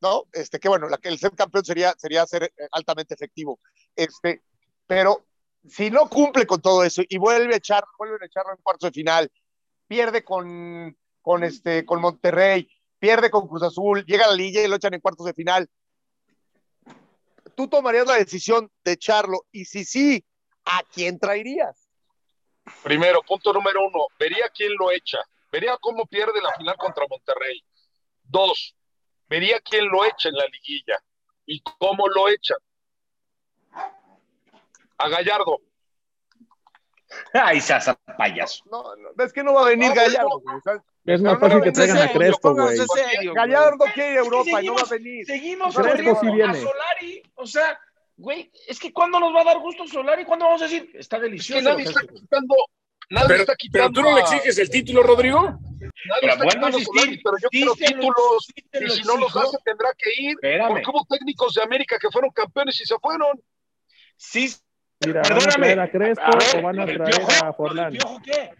[0.00, 0.24] ¿no?
[0.32, 3.58] Este, que bueno, la, el ser campeón sería, sería ser eh, altamente efectivo,
[3.96, 4.42] este,
[4.86, 5.24] pero
[5.68, 8.90] si no cumple con todo eso y vuelve a echar, vuelve a echarlo en cuartos
[8.90, 9.30] de final,
[9.86, 12.68] pierde con, con, este, con Monterrey,
[12.98, 15.68] pierde con Cruz Azul, llega a la liga y lo echan en cuartos de final.
[17.54, 20.24] Tú tomarías la decisión de echarlo y si sí,
[20.64, 21.88] ¿a quién traerías?
[22.82, 25.18] Primero, punto número uno, vería quién lo echa.
[25.50, 27.62] Vería cómo pierde la final contra Monterrey.
[28.22, 28.74] Dos,
[29.28, 31.02] vería quién lo echa en la liguilla
[31.44, 32.58] y cómo lo echan.
[34.98, 35.60] A Gallardo.
[37.32, 38.64] Ay, seas payaso.
[38.70, 40.40] No, no, es que no va a venir No, Gallardo.
[40.40, 42.66] güey, Es más fácil no, que traigan a Crespo, güey.
[42.76, 43.34] pónganse serio, güey.
[43.34, 45.26] Gallardo quiere Es Europa y no va a seguimos- venir.
[45.26, 46.54] Seguimos Crespo a.
[46.54, 47.22] Solari.
[47.34, 47.78] O sea,
[48.16, 50.24] güey, es que ¿cuándo nos va a dar gusto Solari?
[50.24, 50.90] ¿Cuándo vamos a decir?
[50.94, 51.60] Está Es delicioso.
[51.60, 52.54] que nadie está quitando.
[53.10, 54.00] Nadie Pero, está pero quitando.
[54.00, 55.40] tú no le exiges el título, Rodrigo.
[55.42, 55.58] Nadie
[56.20, 58.48] Pero está bueno, Solari, pero yo sí quiero lo- títulos.
[58.80, 60.30] Y si no los hace, tendrá que ir.
[60.30, 60.68] Espérame.
[60.68, 63.38] Porque hubo técnicos de América que fueron campeones y se fueron.
[64.16, 64.54] Sí,
[65.06, 65.66] Mira, ¿van a Perdóname.
[65.74, 67.30] traer a Crespo A ver, o van a ¿lo del traer Piojo?
[67.42, 67.90] a ¿Lo Forlán?
[67.92, 68.50] del Piojo qué?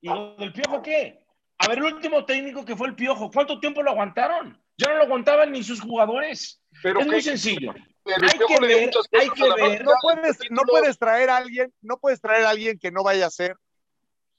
[0.00, 1.24] ¿Y lo del Piojo qué?
[1.58, 4.60] A ver, el último técnico que fue el Piojo, ¿cuánto tiempo lo aguantaron?
[4.76, 6.60] Ya no lo aguantaban ni sus jugadores.
[6.82, 7.72] Pero es muy sencillo.
[8.04, 9.84] pero Hay que ver, hay que ver.
[9.84, 10.64] No puedes, no Títulos.
[10.68, 13.56] puedes traer a alguien, no puedes traer a alguien que no vaya a ser,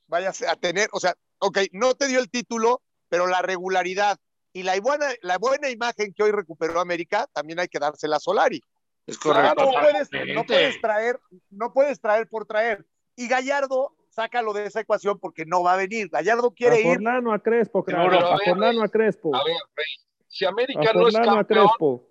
[0.07, 4.17] vaya a tener, o sea, ok, no te dio el título, pero la regularidad
[4.53, 8.19] y la buena, la buena imagen que hoy recuperó América, también hay que dársela a
[8.19, 8.61] Solari.
[9.07, 9.65] Es Claro, correcto.
[9.65, 12.85] no puedes, no puedes traer, no puedes traer por traer.
[13.15, 16.09] Y Gallardo, sácalo de esa ecuación porque no va a venir.
[16.09, 16.99] Gallardo ¿A quiere ir.
[17.07, 18.09] A Crespo, crack?
[18.09, 19.33] Pero, a ¿A Crespo?
[19.35, 19.85] A ver, Rey,
[20.27, 22.07] si ¿A América no es campeón, Crespo?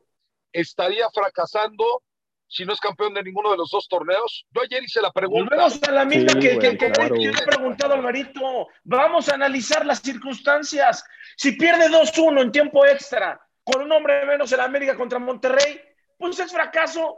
[0.52, 2.02] estaría fracasando
[2.48, 4.46] si no es campeón de ninguno de los dos torneos.
[4.52, 5.50] Yo ayer hice la pregunta.
[5.54, 7.14] Volvemos a la misma Sí, que, güey, que, que- claro.
[7.14, 8.68] que yo he preguntado Alvarito.
[8.84, 11.04] Vamos a analizar las circunstancias.
[11.36, 15.80] Si pierde 2-1 en tiempo extra, con un hombre menos en América contra Monterrey,
[16.18, 17.16] pues es fracaso.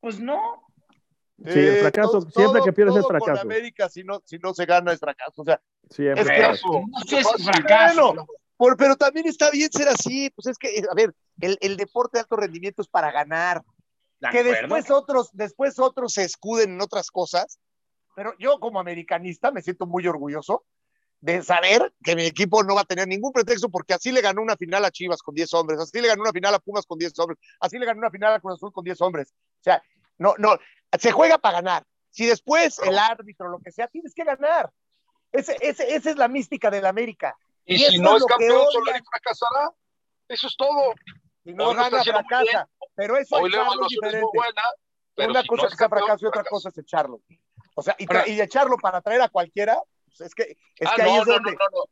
[0.00, 0.62] Pues no.
[1.44, 3.42] Sí, el fracaso, siempre que pierdes es todo con fracaso.
[3.42, 5.42] América, si no, si no se gana, es fracaso.
[5.42, 6.20] O sea, Siempre.
[6.22, 6.68] Es fracaso.
[6.86, 8.06] No sé si es fracaso.
[8.08, 10.30] Bueno, por- pero también está bien ser así.
[10.30, 13.62] Pues es que, a ver, el, el deporte de alto rendimiento es para ganar.
[14.20, 17.58] De que después otros, después otros se escuden en otras cosas.
[18.14, 20.64] Pero yo como americanista me siento muy orgulloso
[21.20, 24.40] de saber que mi equipo no va a tener ningún pretexto porque así le ganó
[24.40, 26.98] una final a Chivas con 10 hombres, así le ganó una final a Pumas con
[26.98, 29.32] 10 hombres, así le ganó una final a Cruz Azul con 10 hombres.
[29.32, 29.82] O sea,
[30.18, 30.58] no, no,
[30.98, 31.84] se juega para ganar.
[32.10, 34.70] Si después el árbitro, lo que sea, tienes que ganar.
[35.30, 37.36] Ese, ese, esa es la mística del América.
[37.64, 38.64] Y, Y si no es campeón.
[38.72, 39.70] Solari fracasará.
[40.26, 40.94] Eso es todo.
[41.44, 42.68] Si no Hoy gana, fracasa.
[42.96, 44.62] Pero eso Hoy la evaluación es muy buena.
[45.14, 47.20] Pero una si cosa no es que fracaso y otra cosa es echarlo.
[47.76, 49.80] O sea, y, y echarlo para traer a cualquiera,
[50.16, 50.42] pues es que,
[50.76, 51.52] es Ah, que ahí no, es no, donde.
[51.52, 51.84] no, no, no.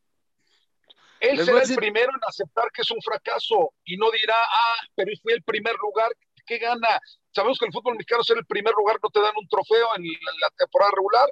[1.21, 4.11] Él Les será a el decir- primero en aceptar que es un fracaso y no
[4.11, 6.13] dirá, ah, pero fue el primer lugar,
[6.47, 7.01] ¿qué gana?
[7.33, 10.05] Sabemos que el fútbol mexicano ser el primer lugar no te dan un trofeo en
[10.05, 11.29] la, en la temporada regular.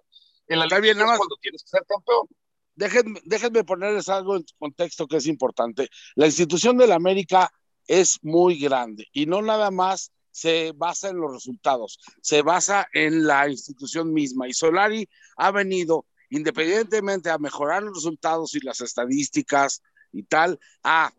[0.48, 1.18] En la Está bien, nada más.
[1.18, 2.26] cuando tienes que ser campeón.
[2.74, 5.88] déjenme, déjenme ponerles algo en contexto que es importante.
[6.16, 7.50] La institución de la América
[7.86, 13.24] es muy grande y no nada más se basa en los resultados, se basa en
[13.26, 14.46] la institución misma.
[14.48, 21.12] Y Solari ha venido, independientemente a mejorar los resultados y las estadísticas y tal, ha,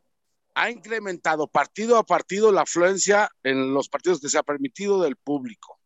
[0.71, 5.79] incrementado partido a partido la afluencia en los partidos que se ha permitido del público.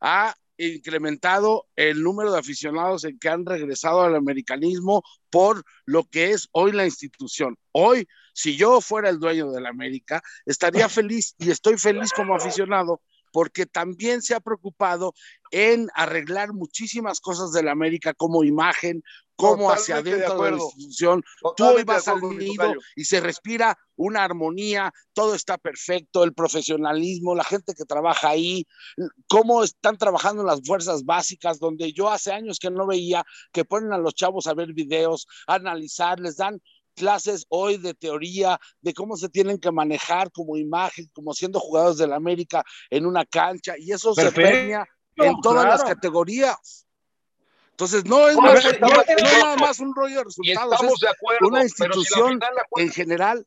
[0.00, 6.30] Ha incrementado el número de aficionados en que han regresado al americanismo por lo que
[6.30, 7.56] es hoy la institución.
[7.72, 12.36] Hoy, si yo fuera el dueño de la América, estaría feliz y estoy feliz como
[12.36, 13.02] aficionado
[13.32, 15.14] porque también se ha preocupado
[15.52, 19.04] en arreglar muchísimas cosas de la América como imagen,
[19.36, 21.22] como hacia adentro de, la institución.
[21.56, 27.34] Tú hoy vas al nido y se respira una armonía, todo está perfecto, el profesionalismo,
[27.34, 28.66] la gente que trabaja ahí,
[29.28, 33.92] cómo están trabajando las fuerzas básicas, donde yo hace años que no veía que ponen
[33.92, 36.60] a los chavos a ver videos, a analizar, les dan
[36.94, 41.98] clases hoy de teoría, de cómo se tienen que manejar como imagen, como siendo jugadores
[41.98, 44.86] de la América en una cancha, y eso se premia
[45.16, 46.86] en todas las categorías.
[47.70, 51.62] Entonces, no es, más, no, nada más un rollo de resultados, estamos de acuerdo, una
[51.62, 52.38] institución
[52.76, 53.46] en general.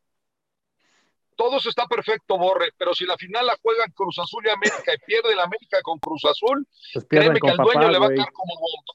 [1.36, 4.94] Todo eso está perfecto, Borre, pero si la final la juegan Cruz Azul y América
[4.94, 8.06] y pierde la América con Cruz Azul, pues créeme que al dueño papá, le va
[8.06, 8.94] a caer como bomba.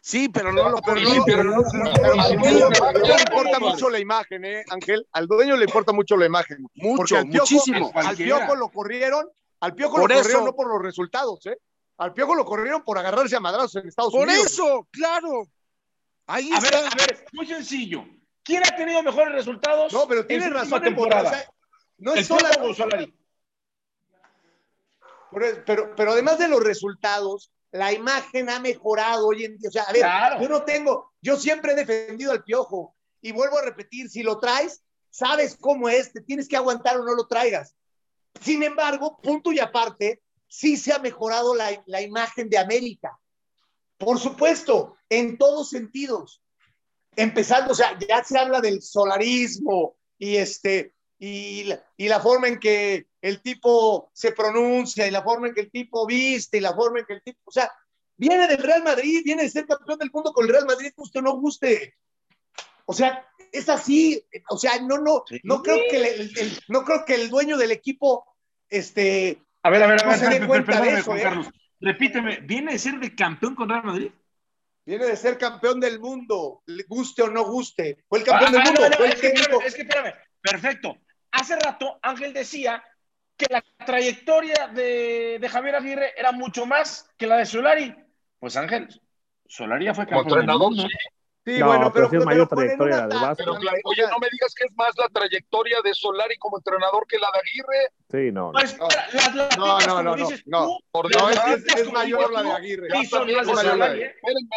[0.00, 1.02] Sí, pero no lo le
[3.20, 5.06] importa mucho la imagen, ¿eh, Ángel?
[5.12, 6.66] Al dueño le importa mucho la imagen.
[6.74, 7.90] Mucho, al piojo, muchísimo.
[7.94, 9.28] Al piojo lo corrieron,
[9.60, 10.22] al piojo por lo eso.
[10.22, 11.58] corrieron no por los resultados, ¿eh?
[11.98, 14.56] Al piojo lo corrieron por agarrarse a madrazos en Estados por Unidos.
[14.56, 15.48] Por eso, claro.
[16.26, 16.80] Ahí a está.
[16.80, 18.04] ver, a ver, muy sencillo.
[18.42, 19.92] ¿Quién ha tenido mejores resultados?
[19.92, 20.80] No, pero tiene razón.
[20.80, 21.28] Temporada.
[21.28, 21.52] O sea,
[21.98, 22.48] no es solo
[25.66, 29.68] pero, pero además de los resultados, la imagen ha mejorado hoy en día.
[29.68, 30.40] O sea, a ver, claro.
[30.40, 34.38] yo no tengo, yo siempre he defendido al piojo y vuelvo a repetir, si lo
[34.38, 37.74] traes, sabes cómo es, te tienes que aguantar o no lo traigas.
[38.40, 43.18] Sin embargo, punto y aparte, sí se ha mejorado la, la imagen de América.
[43.98, 46.42] Por supuesto, en todos sentidos.
[47.16, 52.48] Empezando, o sea, ya se habla del solarismo y este, y la, y la forma
[52.48, 56.60] en que el tipo se pronuncia y la forma en que el tipo viste y
[56.60, 57.72] la forma en que el tipo, o sea,
[58.16, 61.18] viene del Real Madrid, viene de ser campeón del mundo con el Real Madrid, guste
[61.18, 61.94] o no guste.
[62.86, 67.04] O sea, es así, o sea, no, no, no creo que el, el, no creo
[67.04, 68.24] que el dueño del equipo,
[68.68, 71.22] este, a ver, a ver, a ver, eso, Juan ¿eh?
[71.22, 71.50] Carlos.
[71.80, 74.10] Repíteme, ¿viene de ser de campeón con Real Madrid?
[74.84, 78.04] Viene de ser campeón del mundo, le guste o no guste.
[78.08, 78.80] Fue el campeón ah, del mundo.
[78.80, 80.96] No, no, fue el es, que, espérame, es que espérame, perfecto.
[81.30, 82.82] Hace rato Ángel decía
[83.36, 87.94] que la trayectoria de, de, Javier Aguirre era mucho más que la de Solari.
[88.38, 88.88] Pues Ángel,
[89.46, 90.46] Solari ya fue campeón.
[90.46, 90.82] Del mundo.
[90.82, 90.88] Sí.
[91.48, 93.36] Sí, no, bueno, pero, pero, es mayor pero trayectoria la de Vasco.
[93.38, 93.52] Pero,
[93.84, 97.30] oye, no me digas que es más la trayectoria de Solari como entrenador que la
[97.32, 97.88] de Aguirre.
[98.10, 98.52] Sí, no.
[98.52, 98.86] Pues, no.
[99.14, 101.30] Las no, no, no, no, no.
[101.30, 102.88] Es, es, es mayor la de Aguirre.
[102.90, 104.02] Sí, son más de Solari.
[104.02, 104.56] Espérenme,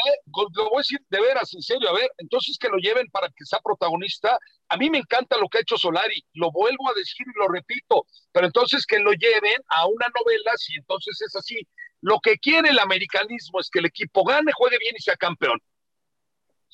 [0.54, 1.90] lo voy a decir de veras, en serio.
[1.90, 4.38] A ver, entonces que lo lleven para que sea protagonista.
[4.68, 6.26] A mí me encanta lo que ha hecho Solari.
[6.34, 8.06] Lo vuelvo a decir y lo repito.
[8.34, 11.66] Pero entonces que lo lleven a una novela, si entonces es así.
[12.02, 15.62] Lo que quiere el americanismo es que el equipo gane, juegue bien y sea campeón.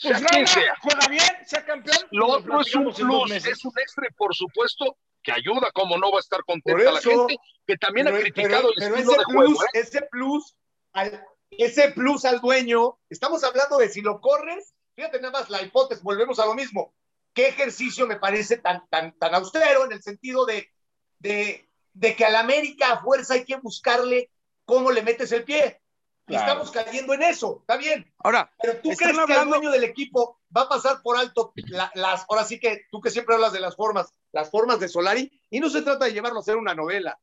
[0.02, 0.76] Pues sea, gana, sea.
[0.82, 1.98] juega bien, sea campeón.
[2.12, 6.20] Lo otro es un plus, es un extra por supuesto que ayuda, como no va
[6.20, 9.20] a estar contenta la gente, que también pero, ha criticado pero, el pero estilo ese
[9.20, 9.64] de plus, juego.
[9.64, 9.68] ¿eh?
[9.74, 10.56] Ese plus,
[10.93, 15.62] al, ese plus al dueño, estamos hablando de si lo corres, fíjate nada más la
[15.64, 16.93] hipótesis, volvemos a lo mismo.
[17.34, 20.72] ¿Qué ejercicio me parece tan, tan, tan austero en el sentido de,
[21.20, 24.32] de, de que a la América a fuerza hay que buscarle
[24.66, 25.82] cómo le metes el pie?
[26.28, 26.61] Claro.
[26.61, 28.13] Estamos cayendo en eso, está bien.
[28.19, 29.28] Ahora, pero tú crees hablando...
[29.28, 32.82] que el dueño del equipo va a pasar por alto la, las, ahora sí que
[32.91, 36.03] tú que siempre hablas de las formas, las formas de Solari, y no se trata
[36.03, 37.17] de llevarlo a hacer una novela.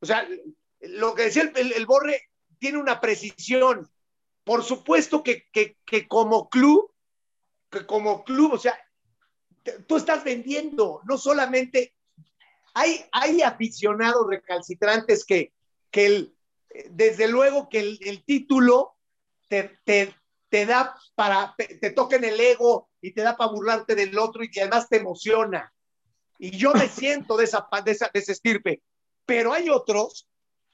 [0.00, 0.26] O sea,
[0.80, 3.90] lo que decía el, el, el Borre tiene una precisión.
[4.42, 6.90] Por supuesto que, que, que, como club,
[7.70, 8.74] que como club, o sea,
[9.86, 11.94] tú estás vendiendo, no solamente
[12.72, 15.52] hay, hay aficionados recalcitrantes que,
[15.90, 16.36] que el,
[16.90, 18.96] desde luego que el, el título
[19.48, 20.14] te, te,
[20.48, 24.44] te, da para, te toca en el ego y te da para burlarte del otro
[24.44, 25.72] y que además te emociona.
[26.38, 28.82] Y yo me siento de esa, de esa, de esa estirpe.
[29.26, 30.28] Pero hay otros,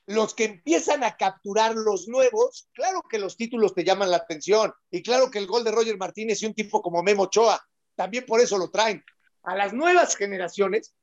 [0.06, 4.72] los que empiezan a capturar los nuevos, claro que los títulos te llaman la atención.
[4.90, 7.60] Y claro que el gol de Roger Martínez y un tipo como Memo Ochoa,
[7.94, 9.02] también por eso lo traen.
[9.42, 10.94] A las nuevas generaciones,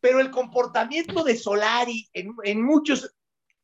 [0.00, 3.14] pero el comportamiento de Solari en, en muchos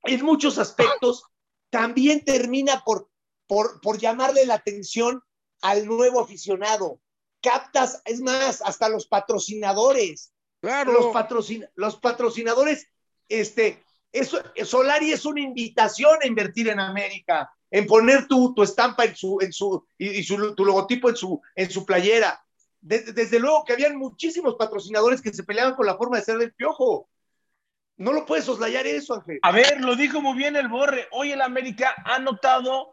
[0.04, 1.24] en muchos aspectos
[1.70, 3.08] también termina por,
[3.46, 5.22] por, por llamarle la atención
[5.62, 7.00] al nuevo aficionado.
[7.42, 10.32] Captas, es más, hasta los patrocinadores.
[10.60, 10.92] Claro.
[10.92, 12.86] Los, patrocin los patrocinadores,
[13.28, 13.82] este,
[14.12, 19.14] eso, Solari es una invitación a invertir en América, en poner tu, tu estampa en
[19.14, 22.42] su, en su, y, y su, tu logotipo en su, en su playera.
[22.80, 26.38] De- desde luego que habían muchísimos patrocinadores que se peleaban con la forma de ser
[26.38, 27.08] del piojo.
[27.96, 29.38] No lo puedes soslayar eso, Ángel.
[29.42, 31.06] A ver, lo dijo muy bien el Borre.
[31.12, 32.92] Hoy el América ha anotado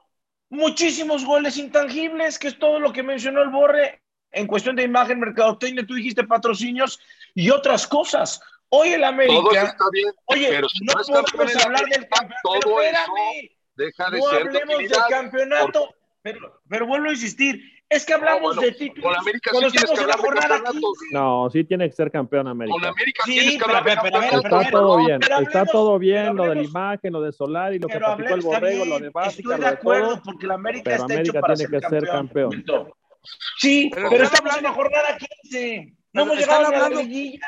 [0.49, 5.19] muchísimos goles intangibles, que es todo lo que mencionó el Borre en cuestión de imagen,
[5.19, 6.99] mercadotecnia, tú dijiste patrocinios
[7.33, 8.41] y otras cosas.
[8.69, 11.93] Hoy el Todo eso América, está bien, oye, pero si no no podemos hablar del
[11.93, 12.59] América, campeonato.
[12.59, 17.11] todo Pero eso espérame, deja de no ser hablemos del campeonato, pero, pero vuelvo a
[17.11, 19.03] insistir, es que No, hablamos bueno, de títulos.
[19.03, 20.99] con América cuando sí tienes estamos que en la hablar de jornada campeonatos.
[20.99, 21.13] 15.
[21.15, 22.73] No, sí tiene que ser campeón América.
[22.73, 26.35] Con América Sí, tienes que hablar pero pero Está todo no, bien, está todo bien,
[26.35, 29.53] lo de la imagen, lo de Solari, lo que platicó el Borrego, lo de Básica,
[29.55, 30.21] estoy de acuerdo todo.
[30.23, 32.65] porque la América pero está América hecho para tiene ser que ser campeón.
[33.57, 35.93] Sí, Pero estamos en la hablando- jornada 15.
[36.13, 37.39] No hemos llegado a la hablando- liguilla.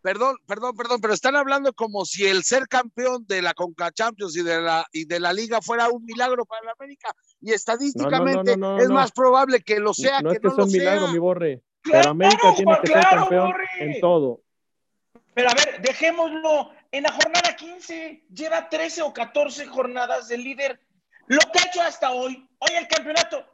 [0.00, 4.36] Perdón, perdón, perdón, pero están hablando como si el ser campeón de la Conca Champions
[4.36, 8.56] y de la y de la Liga fuera un milagro para la América y estadísticamente
[8.56, 8.94] no, no, es no.
[8.94, 11.12] más probable que lo sea no que es que no sea lo un milagro, sea.
[11.12, 11.62] mi Borre.
[11.82, 13.68] Claro, pero América tiene que ser claro, campeón Borre.
[13.80, 14.40] en todo.
[15.34, 18.24] Pero a ver, dejémoslo en la jornada 15.
[18.30, 20.80] Lleva 13 o 14 jornadas de líder.
[21.26, 23.44] Lo que ha hecho hasta hoy, hoy el campeonato,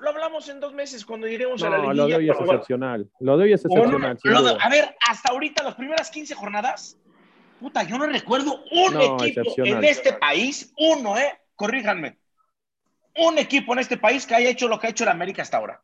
[0.00, 2.02] lo hablamos en dos meses cuando lleguemos a la No, liguilla.
[2.02, 2.52] lo de hoy es bueno.
[2.52, 3.10] excepcional.
[3.20, 4.58] Lo de hoy es excepcional, de- duda.
[4.60, 6.96] a ver, hasta ahorita, las primeras 15 jornadas,
[7.60, 11.38] puta, yo no recuerdo un No, equipo en este país, uno, ¿eh?
[11.54, 12.18] Corríjanme.
[13.16, 15.58] Un equipo en este país que haya hecho lo que ha hecho el América hasta
[15.58, 15.82] ahora.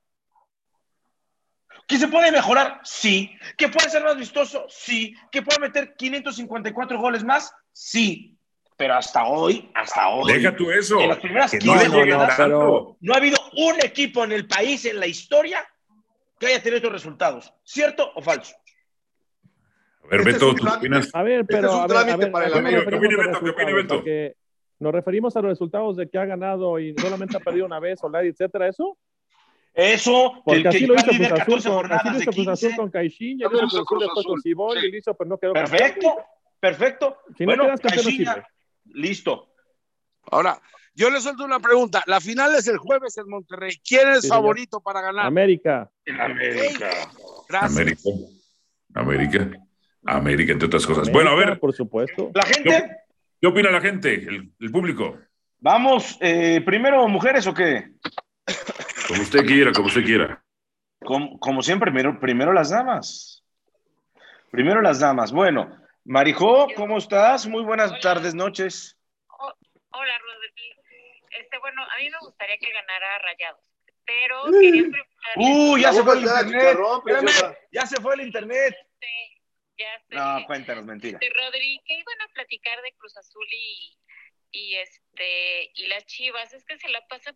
[1.86, 2.80] ¿Que se puede mejorar?
[2.82, 3.30] Sí.
[3.56, 4.64] ¿Que puede ser más vistoso?
[4.68, 5.14] Sí.
[5.30, 7.52] ¿Que puede meter 554 goles más?
[7.72, 8.36] Sí.
[8.77, 10.33] Pero hasta hoy, hasta hoy.
[10.35, 11.01] Deja tú eso.
[11.01, 12.97] En las primeras Que no le 15 llegue jornadas, tanto.
[13.01, 15.66] no ha habido un equipo en el país, en la historia,
[16.39, 17.55] que haya tenido estos resultados.
[17.64, 18.55] ¿Cierto o falso?
[20.05, 21.11] A ver, Este Beto, ¿tú opinas?
[21.14, 22.70] A ver, pero es un a ver, trámite a ver, para el ¿a qué nos
[22.72, 22.91] América.
[22.91, 23.45] referimos ¿Qué opina a Beto?
[23.45, 23.74] ¿Qué opina?
[23.77, 23.95] Beto?
[23.97, 24.37] Porque
[24.79, 27.99] nos referimos a los resultados de que ha ganado y solamente ha perdido una vez,
[27.99, 28.99] Solari, etcétera, ¿eso?
[29.72, 32.33] Eso, Porque que, así que lo hizo Cruz Azul, 14 con, así lo de hizo
[32.33, 32.77] Cruz Azul 15.
[32.77, 34.87] con Caixinha, lo hizo hizo Cruz Azul después con Cibol sí.
[34.87, 35.79] y listo, pero no quedó campeón.
[35.79, 36.16] Perfecto,
[36.61, 37.18] perfecto.
[37.37, 38.43] Si no bueno, quedas campeón, no sirve.
[38.95, 39.49] Listo.
[40.30, 40.61] Ahora,
[40.95, 42.03] yo le suelto una pregunta.
[42.07, 43.80] La final es el jueves en Monterrey.
[43.87, 44.37] ¿Quién es Sí, señor.
[44.39, 45.26] favorito para ganar?
[45.26, 45.91] América.
[46.18, 46.91] América.
[47.49, 47.72] Gracias.
[47.76, 48.01] América.
[48.95, 49.51] América.
[50.07, 51.09] América, entre otras cosas.
[51.09, 52.30] América, Bueno, a ver, Por supuesto.
[52.34, 52.97] La gente,
[53.41, 55.18] ¿qué opina la gente, el, el público?
[55.59, 57.91] vamos, eh, primero mujeres o qué?
[59.09, 60.43] Como usted quiera, como usted quiera.
[61.01, 63.45] Como, como siempre, primero, primero las damas.
[64.51, 65.32] Primero las damas.
[65.32, 65.76] Bueno,
[66.09, 67.46] Marijó, ¿cómo estás?
[67.46, 68.00] Muy buenas Hola.
[68.00, 68.96] tardes, noches.
[69.28, 69.52] Oh,
[69.90, 70.76] hola, Rodri.
[71.30, 73.68] Este, bueno, a mí me gustaría que ganara Rayados,
[74.04, 76.78] pero quería preguntarle, Uh, ya se fue el internet.
[76.98, 78.76] Espérame, ya se fue el internet.
[79.76, 81.18] ya sé, No, cuéntanos, mentira.
[81.20, 83.98] este, Rodri, que iban a platicar de Cruz Azul y,
[84.52, 87.34] y este y las Chivas, es que se la pasa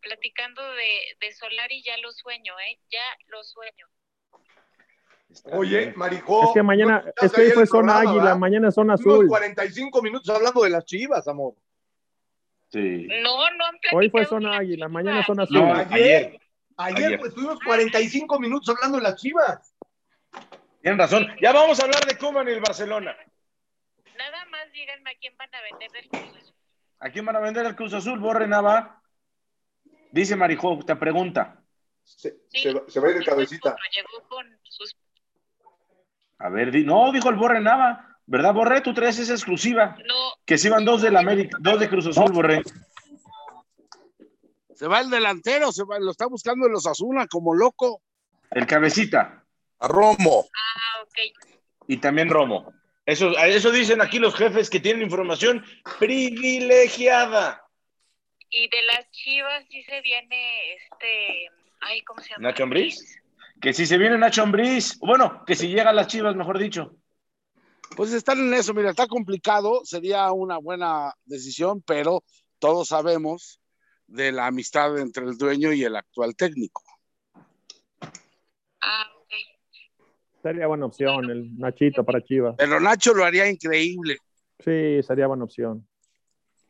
[0.00, 2.78] platicando de, de Solari, ya lo sueño, ¿eh?
[2.88, 3.88] Ya lo sueño.
[5.52, 6.44] Oye, Marijó.
[6.44, 8.38] Es que mañana, no es que hoy fue el zona programa, águila, ¿verdad?
[8.38, 9.28] mañana es zona Estuvimos azul.
[9.28, 11.54] 45 minutos hablando de las chivas, amor.
[12.70, 13.06] Sí.
[13.22, 15.56] No, no han Hoy fue zona águila, mañana es zona azul.
[15.58, 16.40] No, ayer, ayer.
[16.76, 17.18] ayer, Ayer.
[17.18, 19.74] pues estuvimos 45 minutos hablando de las chivas.
[20.80, 21.26] Tienen razón.
[21.40, 23.14] Ya vamos a hablar de Koeman y el Barcelona.
[24.18, 26.54] Nada más díganme a quién van a vender del Cruz Azul.
[27.00, 28.18] ¿A quién van a vender el Cruz Azul?
[28.18, 29.02] Borre Nava.
[30.10, 31.58] Dice Marijó, te pregunta.
[32.04, 33.76] Se, Sí, se va- se va a ir de el cabecita.
[33.94, 34.96] Llegó con sus
[36.42, 38.18] A ver, di- no, dijo el Borre Nava.
[38.26, 38.80] ¿Verdad, Borre?
[38.80, 39.96] Tú traes esa exclusiva.
[40.06, 40.14] no
[40.44, 42.62] Que si van dos del América, dos de Cruz Azul, Borre.
[44.74, 48.02] Se va el delantero, se va, lo está buscando en los Azuna como loco.
[48.50, 49.44] El cabecita.
[49.78, 50.46] A Romo.
[50.54, 51.18] Ah, ok.
[51.88, 52.72] Y también Romo.
[53.04, 55.64] Eso, eso dicen aquí los jefes que tienen información
[55.98, 57.62] privilegiada.
[58.50, 61.48] Y de las chivas sí se viene este.
[61.80, 62.48] Ay, ¿cómo se llama?
[62.48, 63.18] ¿Nacho Ambriz?
[63.62, 66.96] Que si se viene Nacho Ambriz, bueno, que si llega a las chivas, mejor dicho.
[67.96, 72.24] Pues están en eso, mira, está complicado, sería una buena decisión, pero
[72.58, 73.60] todos sabemos
[74.08, 76.82] de la amistad entre el dueño y el actual técnico.
[78.80, 79.32] Ah, ok.
[80.42, 82.56] Sería buena opción el Nachito para Chivas.
[82.58, 84.16] Pero Nacho lo haría increíble.
[84.58, 85.86] Sí, sería buena opción.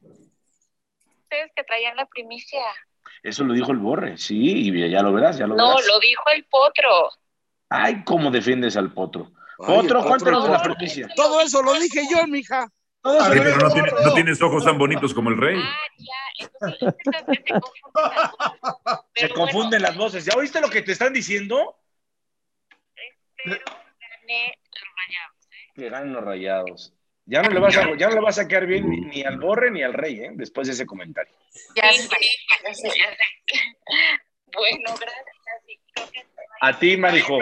[0.02, 2.60] Ustedes que traían la primicia.
[3.22, 5.86] Eso lo dijo el Borre, sí, y ya lo verás, ya lo No, verás.
[5.86, 7.10] lo dijo el potro.
[7.68, 9.30] Ay, cómo defiendes al potro.
[9.60, 11.08] Ay, Potro, cuéntanos de la primicia.
[11.14, 12.66] Todo eso lo dije yo, mija.
[13.04, 15.60] Se pero no, tiene- no tienes ojos tan bonitos como el rey.
[15.60, 16.94] Ah, ya, entonces
[17.26, 19.00] se confunden.
[19.14, 20.24] Se confunden bueno, las voces.
[20.24, 21.76] ¿Ya oíste lo que te están diciendo?
[23.44, 25.72] Espero gané los rayados, ¿eh?
[25.74, 26.92] Que ganen los rayados.
[27.26, 29.38] Ya no le vas a, ya no le vas a quedar bien ni, ni al
[29.38, 30.30] Borre ni al Rey, ¿eh?
[30.34, 31.32] Después de ese comentario.
[31.76, 32.08] Ya sé,
[32.64, 34.16] ya sé, ya sé.
[34.54, 35.26] Bueno, gracias.
[36.60, 37.38] A ti, Marijo.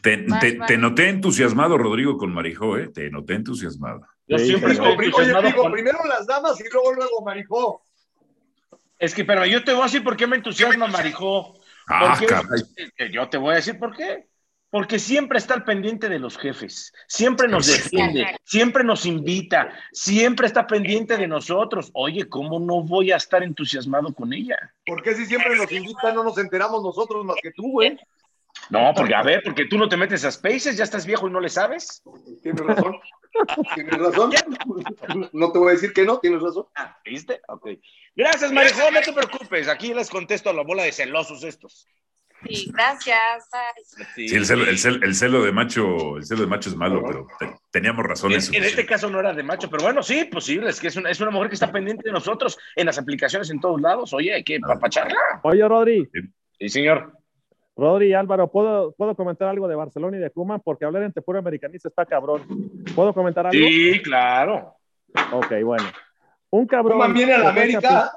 [0.00, 0.66] Te, Bye, te- bye.
[0.66, 2.88] te noté entusiasmado, Rodrigo, con Marijó, ¿eh?
[2.88, 4.00] Te noté entusiasmado.
[4.26, 7.82] Yo Sí, siempre estoy Oye, entusiasmado digo, con- primero las damas y luego, luego Marijó.
[8.98, 11.60] Es que, pero yo te voy a decir por qué me entusiasma Marijó.
[11.86, 13.12] Ah, caray.
[13.12, 14.26] Yo te voy a decir por qué.
[14.74, 20.48] Porque siempre está al pendiente de los jefes, siempre nos defiende, siempre nos invita, siempre
[20.48, 21.92] está pendiente de nosotros.
[21.94, 24.74] Oye, ¿cómo no voy a estar entusiasmado con ella?
[24.84, 27.96] ¿Por qué si siempre nos invitan no nos enteramos nosotros más que tú, güey?
[28.68, 31.30] No, porque a ver, porque tú no te metes a Spaces, ya estás viejo y
[31.30, 32.02] no le sabes.
[32.42, 32.98] Tienes razón.
[33.76, 34.32] Tienes razón.
[35.32, 36.66] No te voy a decir que no, tienes razón.
[36.74, 37.40] Ah, ¿Viste?
[37.46, 37.68] Ok.
[38.16, 39.68] Gracias, Marijó, no te preocupes.
[39.68, 41.86] Aquí les contesto a la bola de celosos estos.
[42.48, 43.48] Sí, gracias.
[43.50, 44.04] Bye.
[44.28, 47.02] Sí, el celo, el, celo, el celo de macho, el celo de macho es malo,
[47.06, 48.48] pero te- teníamos razones.
[48.48, 50.70] En, en este caso no era de macho, pero bueno, sí, posible.
[50.70, 53.50] Es que es una, es una mujer que está pendiente de nosotros en las aplicaciones
[53.50, 54.12] en todos lados.
[54.12, 55.18] Oye, hay que papacharla.
[55.42, 56.08] Oye, Rodri,
[56.58, 57.12] Sí, señor.
[57.76, 60.60] Rodri Álvaro, ¿puedo, ¿puedo comentar algo de Barcelona y de Cuman?
[60.60, 62.42] Porque hablar entre puro americanista está cabrón.
[62.94, 63.58] ¿Puedo comentar algo?
[63.58, 64.74] Sí, claro.
[65.32, 65.84] Ok, bueno.
[66.50, 66.98] Un cabrón.
[66.98, 68.12] Koeman viene a la América.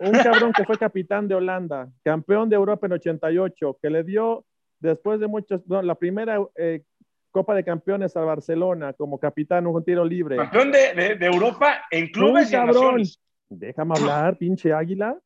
[0.00, 4.44] Un cabrón que fue capitán de Holanda, campeón de Europa en 88, que le dio,
[4.78, 6.82] después de muchos, no, la primera eh,
[7.30, 10.36] Copa de Campeones a Barcelona como capitán, un tiro libre.
[10.36, 13.02] Campeón de, de- de Europa en clubes un cabrón,
[13.48, 15.16] déjame hablar, pinche águila.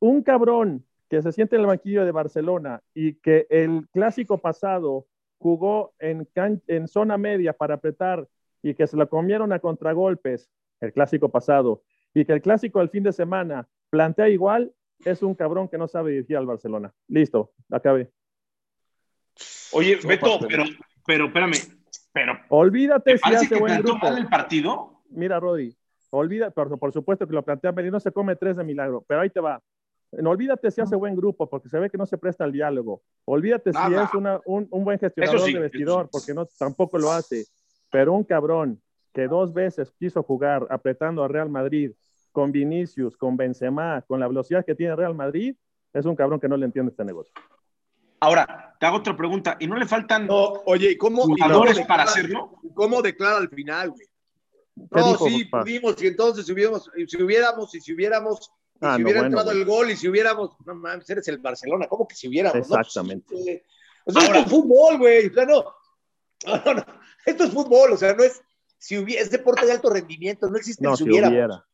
[0.00, 5.06] Un cabrón que se siente en el banquillo de Barcelona y que el clásico pasado
[5.38, 8.26] jugó en, can- en zona media para apretar
[8.62, 10.50] y que se lo comieron a contragolpes
[10.80, 11.82] el clásico pasado
[12.14, 14.72] y que el clásico del fin de semana plantea igual,
[15.04, 16.92] es un cabrón que no sabe dirigir al Barcelona.
[17.08, 18.10] Listo, acabé.
[19.72, 20.64] Oye, Beto, pero,
[21.06, 21.52] pero espérame,
[22.12, 23.98] pero Olvídate ¿te si hace que buen grupo.
[24.06, 25.02] mal el partido?
[25.10, 25.76] Mira, Rodri,
[26.10, 29.30] olvida, por, por supuesto que lo plantea Merino, se come tres de milagro, pero ahí
[29.30, 29.62] te va.
[30.12, 33.02] No olvídate si hace buen grupo, porque se ve que no se presta al diálogo.
[33.26, 36.08] Olvídate si es una- un, un buen gestionador sí, de vestidor, sí.
[36.10, 37.44] porque no, tampoco lo hace.
[37.90, 38.80] Pero un cabrón
[39.18, 41.90] que dos veces quiso jugar apretando a Real Madrid
[42.30, 45.56] con Vinicius, con Benzema, con la velocidad que tiene Real Madrid,
[45.92, 47.34] es un cabrón que no le entiende este negocio.
[48.20, 49.56] Ahora, te hago otra pregunta.
[49.58, 52.60] ¿Y no le faltan No, oye, ¿y cómo, jugadores cómo para hacerlo?
[52.74, 54.06] ¿Cómo declara al final, güey?
[54.76, 55.64] ¿Qué No, dijo, sí, papá?
[55.64, 59.06] pudimos, y entonces si hubiéramos, y si hubiéramos, y si hubiéramos, y Ah, si no,
[59.06, 59.58] hubiera bueno, entrado güey.
[59.60, 62.68] el gol, y si hubiéramos, no mames, eres el Barcelona, ¿cómo que si hubiéramos?
[62.68, 63.34] No, pues, Exactamente.
[63.50, 63.64] eh,
[64.04, 65.64] o sea, Ahora- esto es fútbol, güey, o sea, no,
[66.64, 66.84] no, no,
[67.26, 68.40] esto es fútbol, o sea, no es,
[68.78, 71.32] si hubiera, es deporte de alto rendimiento, no existe No, el si si hubiéramos.
[71.34, 71.64] hubiera.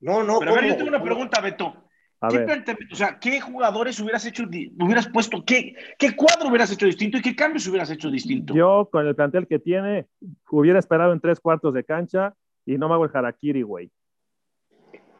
[0.00, 0.72] No, no, Pero a ver, ¿cómo?
[0.72, 1.04] yo tengo una ¿Cómo?
[1.10, 1.82] pregunta, Beto.
[2.20, 6.72] A ¿Qué, ver, o sea, ¿qué jugadores hubieras hecho, hubieras puesto, qué, qué cuadro hubieras
[6.72, 8.54] hecho distinto y qué cambios hubieras hecho distinto?
[8.54, 10.06] yo con el plantel que tiene,
[10.50, 12.34] hubiera esperado en tres cuartos de cancha
[12.64, 13.90] y no me hago el harakiri, güey.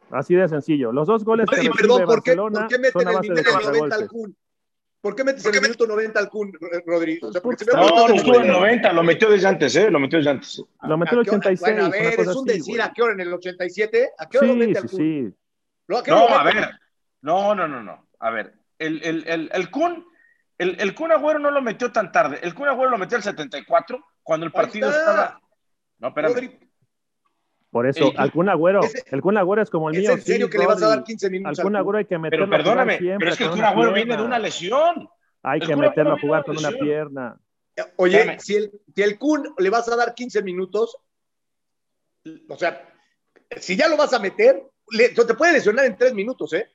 [0.09, 0.91] Así de sencillo.
[0.91, 3.15] Los dos goles que Y recibe perdón, ¿por qué, ¿por qué meten son a el
[3.17, 4.07] base de minuto 90 al.
[4.07, 4.37] Kun?
[5.01, 6.51] ¿Por qué metes en el minuto 90 al Kun,
[6.85, 7.27] Rodrigo?
[7.27, 9.75] O sea, porque se Puta, me No, no estuvo en 90, lo metió desde antes,
[9.75, 9.91] ¿eh?
[9.91, 10.63] Lo metió desde antes.
[10.81, 11.39] Lo metió ¿A el qué hora?
[11.39, 11.59] 86.
[11.59, 12.81] Bueno, a ver, es un así, decir, güey.
[12.87, 13.13] ¿a qué hora?
[13.13, 14.09] ¿En el 87?
[14.17, 14.99] ¿A qué hora lo Sí, mete al sí, Kun?
[14.99, 15.35] sí.
[15.87, 16.69] ¿Lo- ¿A qué hora No, a ver.
[17.21, 18.07] No, no, no, no.
[18.19, 20.05] A ver, el, el, el, el Kun,
[20.57, 22.39] el, el Kun Agüero no lo metió tan tarde.
[22.41, 25.39] El Kun Agüero lo metió al 74, cuando el partido estaba.
[25.99, 26.33] No, espérame.
[26.33, 26.59] Rodri,
[27.77, 30.11] Por eso, El- al Kun Agüero, Ese- el Kun Agüero es como el ¿Es mío.
[30.13, 31.75] en serio sí, que le vas a dar 15 minutos Al Kun?
[31.75, 33.93] Agüero hay que meterlo Pero a jugar perdóname, siempre pero es que el Kun Agüero
[33.93, 34.21] viene pierna.
[34.23, 35.09] de una lesión.
[35.43, 37.39] Hay el que meterlo a jugar con una pierna.
[37.97, 38.39] Oye, Espérame.
[38.39, 40.97] si el, si el Kun le vas a dar 15 minutos,
[42.49, 42.83] o sea,
[43.57, 46.67] si ya lo vas a meter, le- te puede lesionar en 3 minutos, ¿eh?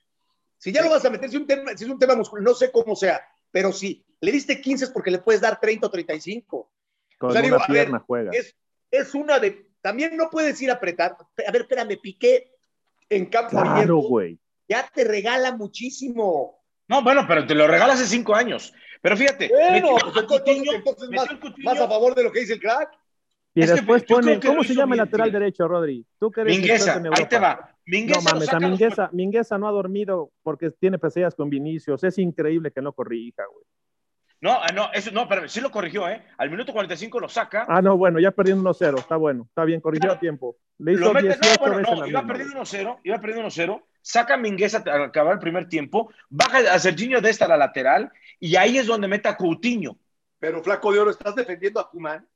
[0.59, 2.55] Si ya lo vas a meter, si, un tema, si es un tema muscular, no
[2.55, 5.91] sé cómo sea, pero si le diste 15 es porque le puedes dar 30 o
[5.91, 6.71] 35.
[7.19, 8.31] Con O sea, una digo, a ver, pierna juega.
[8.33, 8.55] Es,
[8.91, 9.67] es una de.
[9.83, 11.17] También no puedes ir a apretar.
[11.47, 12.53] A ver, espérame, Piqué
[13.11, 14.39] en campo Claro, abierto güey.
[14.69, 16.61] ya te regala muchísimo.
[16.89, 18.73] No, bueno, pero te lo regalas hace cinco años.
[19.03, 22.33] Pero fíjate, Bueno, metió pues Coutinho, entonces más, a Coutinho, más a favor de lo
[22.33, 22.91] que dice el crack.
[23.55, 26.07] Y Es que después pone, ¿cómo se llama el lateral derecho, Rodri?
[26.19, 27.69] Tú que eres Mingueza, en ahí te va.
[27.85, 31.51] Mingueza No mames, a saca los- Mingueza, Mingueza no ha dormido porque tiene pesadillas con
[31.51, 32.03] Vinicius.
[32.05, 33.65] Es increíble que no corrija, güey.
[34.43, 36.21] No, ah, no, eso no, pero sí lo corrigió, ¿eh?
[36.37, 37.65] Al minuto 45 lo saca.
[37.69, 38.99] Ah, no, bueno, ya perdiendo 1-0.
[38.99, 40.17] Está bueno, está bien, corrigió Claro.
[40.17, 40.57] a tiempo.
[40.79, 42.65] Le lo hizo mete, 18 no, bueno, veces no, iba perdiendo güey.
[42.65, 47.21] 1-0, iba perdiendo 1-0, saca a Mingueza al acabar el primer tiempo, baja a Serginho
[47.21, 49.97] de esta a la lateral, y ahí es donde mete a Coutinho.
[50.41, 52.27] Pero, flaco de oro, ¿estás defendiendo a Kuman?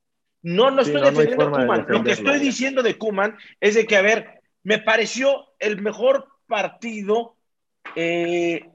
[0.43, 1.85] No, no Sí, estoy no, no hay defendiendo a de Kuman.
[1.89, 6.29] Lo que estoy diciendo de Kuman es de que, a ver, me pareció el mejor
[6.47, 7.35] partido,
[7.97, 8.65] eh,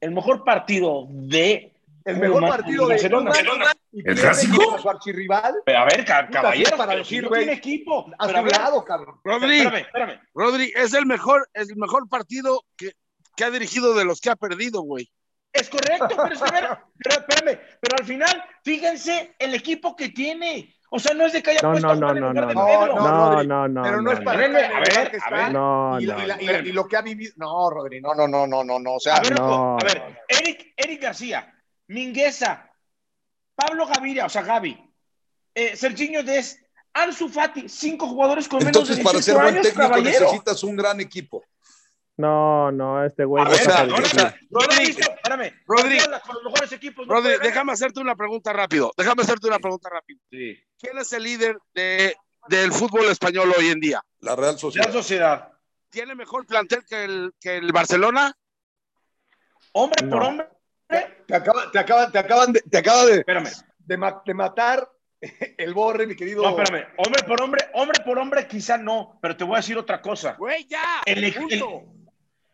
[0.00, 1.72] el mejor partido de.
[2.06, 3.30] El mejor partido de Barcelona.
[3.32, 4.78] Koeman y ¿El clásico?
[4.78, 8.06] su archirrival Pero a ver, caballero, para decir, si no tiene equipo.
[8.18, 9.20] a Pero a su ver, lado, cabrón.
[9.24, 10.20] Rodri, espérame, espérame.
[10.34, 12.92] Rodri, es el mejor, es el mejor partido que,
[13.36, 15.10] que ha dirigido de los que ha perdido, güey.
[15.52, 19.96] Es correcto, pero es que, a ver, pero espérame, pero al final, fíjense el equipo
[19.96, 20.74] que tiene.
[20.90, 22.54] O sea, no es de que haya No, puesto no, a no, no, lugar de
[22.54, 22.86] no, Pedro.
[22.94, 23.08] no.
[23.08, 23.82] No, Rodri, no, no.
[23.82, 25.30] Pero no es para el a ver, que a está.
[25.30, 25.52] ver.
[25.52, 26.42] No, y, no, y la- no.
[26.42, 27.32] y la- y lo que ha vivido.
[27.36, 28.94] No, Rodri, no, no, no, no, no, no.
[28.94, 29.76] O sea, A ver, No.
[29.78, 31.52] a ver, Eric, Eric García,
[31.88, 32.70] Mingueza,
[33.54, 34.78] Pablo Gaviria, o sea, Gaby,
[35.54, 36.60] eh, Serginho Des,
[36.92, 40.20] Ansu Fati, cinco jugadores con Entonces, menos para de ser 18 buen años, técnico caballero.
[40.24, 41.44] necesitas un gran equipo.
[42.18, 43.42] No, no, este güey.
[43.42, 43.96] A no ver, está sea, no,
[44.50, 47.06] Rodri, espérame, Rodri, Guardiola con los mejores equipos.
[47.06, 47.46] no Rodri, puede ganar.
[47.52, 48.90] déjame hacerte una pregunta rápido.
[48.96, 50.20] Déjame hacerte una pregunta rápido.
[50.30, 50.56] Sí.
[50.78, 52.16] ¿Quién es el líder de,
[52.48, 54.02] del fútbol español hoy en día?
[54.20, 54.92] La Real La Sociedad.
[54.92, 55.52] sociedad,
[55.90, 58.34] ¿Tiene mejor plantel que el, que el Barcelona?
[59.72, 60.48] hombre por hombre,
[60.88, 64.88] te acaban, te acaban, te acaban de, te acaba de, espérame, de, ma- de matar
[65.58, 66.42] el borre, mi querido.
[66.42, 69.76] no, espérame, hombre por hombre, hombre por hombre quizá no, pero te voy a decir
[69.78, 70.34] otra cosa.
[70.38, 70.82] Güey, ya.
[71.04, 71.84] El, el- punto.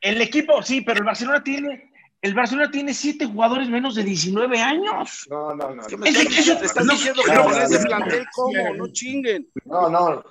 [0.00, 4.60] el equipo, sí, pero el Barcelona tiene, el Barcelona tiene siete jugadores menos de 19
[4.60, 5.26] años.
[5.28, 5.86] No, no, no.
[5.86, 6.52] ¿Qué me Es estás que diciendo?
[6.52, 8.30] eso- Te estás no, diciendo que no, con no, ese no, plantel, no.
[8.32, 8.74] ¿cómo?
[8.74, 9.48] No chinguen.
[9.64, 10.24] No, no.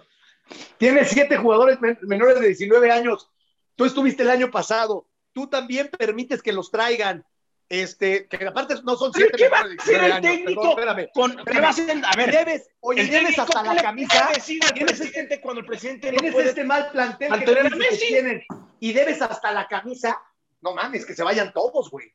[0.77, 3.29] Tiene siete jugadores men- menores de 19 años.
[3.75, 5.07] Tú estuviste el año pasado.
[5.33, 7.25] Tú también permites que los traigan.
[7.71, 10.75] Este, que aparte no son ¿Pero siete qué va a hacer 19 el técnico?
[10.75, 11.09] Perdón, espérame.
[11.13, 12.01] Con, ¿qué va a hacer?
[12.03, 14.29] A ver, Debes, oye, debes hasta ¿qué la camisa.
[14.73, 18.43] Tienes presidente cuando el presidente no puede este mal plantel que, que tienen.
[18.81, 20.21] Y debes hasta la camisa.
[20.59, 22.11] No mames, que se vayan todos, güey.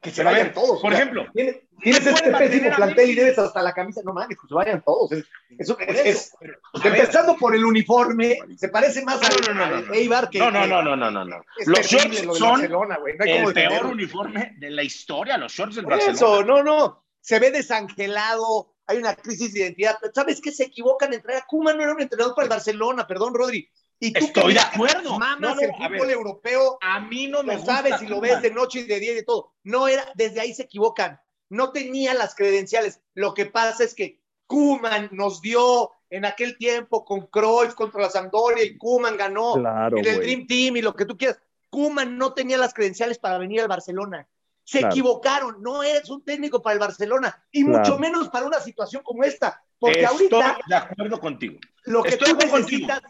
[0.00, 0.80] Que se a vayan ver, todos.
[0.80, 4.00] por o sea, ejemplo, Tienes, tienes este pésimo a plantel y debes hasta la camisa.
[4.02, 5.12] No mames, que se vayan todos.
[5.12, 5.26] Es,
[5.58, 9.20] es- Por es- eso, es- pero, a ver, empezando por el uniforme, se parece más
[9.20, 9.92] No, no, no, no, no.
[9.94, 10.38] Eibar que.
[10.38, 11.44] no, no, no, no, no, no, no.
[11.58, 15.92] es Los shorts lo son el peor uniforme de la historia, los shorts del Por
[15.92, 16.16] Barcelona.
[16.16, 17.04] eso, no, no.
[17.20, 19.98] Se ve desangelado, hay una crisis de identidad.
[20.14, 20.50] ¿Sabes qué?
[20.50, 23.68] Se equivocan en traer a Koeman, no era un entrenador para el Barcelona, perdón, Rodri.
[24.02, 25.18] Y tú Estoy que de acuerdo.
[25.18, 26.10] Mamas No, no, el fútbol ver.
[26.10, 28.98] europeo, A mí no me lo gusta sabes y lo ves de noche y de
[28.98, 29.52] día y de todo.
[29.62, 31.20] No era, desde ahí se equivocan.
[31.50, 33.00] No tenía las credenciales.
[33.14, 38.10] Lo que pasa es que Kuman nos dio en aquel tiempo con Cruyff contra la
[38.10, 40.16] Sampdoria y Kuman ganó Claro, en el.
[40.20, 41.38] Dream Team y lo que tú quieras.
[41.68, 44.26] Kuman no tenía las credenciales para venir al Barcelona.
[44.64, 44.94] Se Claro.
[44.94, 45.62] equivocaron.
[45.62, 47.78] No eres un técnico para el Barcelona y Claro.
[47.80, 49.62] mucho menos para una situación como esta.
[49.78, 51.58] Porque Estoy ahorita de acuerdo contigo.
[51.84, 53.00] lo que estoy tú necesitas,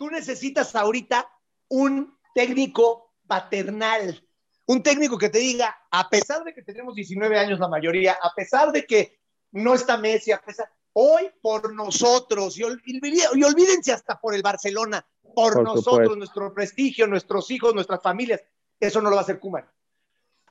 [0.00, 1.28] tú necesitas ahorita
[1.68, 4.26] un técnico paternal,
[4.66, 8.32] un técnico que te diga, a pesar de que tenemos 19 años la mayoría, a
[8.34, 9.20] pesar de que
[9.52, 14.40] no está Messi, a pesar, hoy por nosotros, y, ol- y olvídense hasta por el
[14.42, 16.16] Barcelona, por, Por nosotros, supuesto.
[16.16, 18.42] nuestro prestigio, nuestros hijos, nuestras familias,
[18.80, 19.68] eso no lo va a hacer Kuman.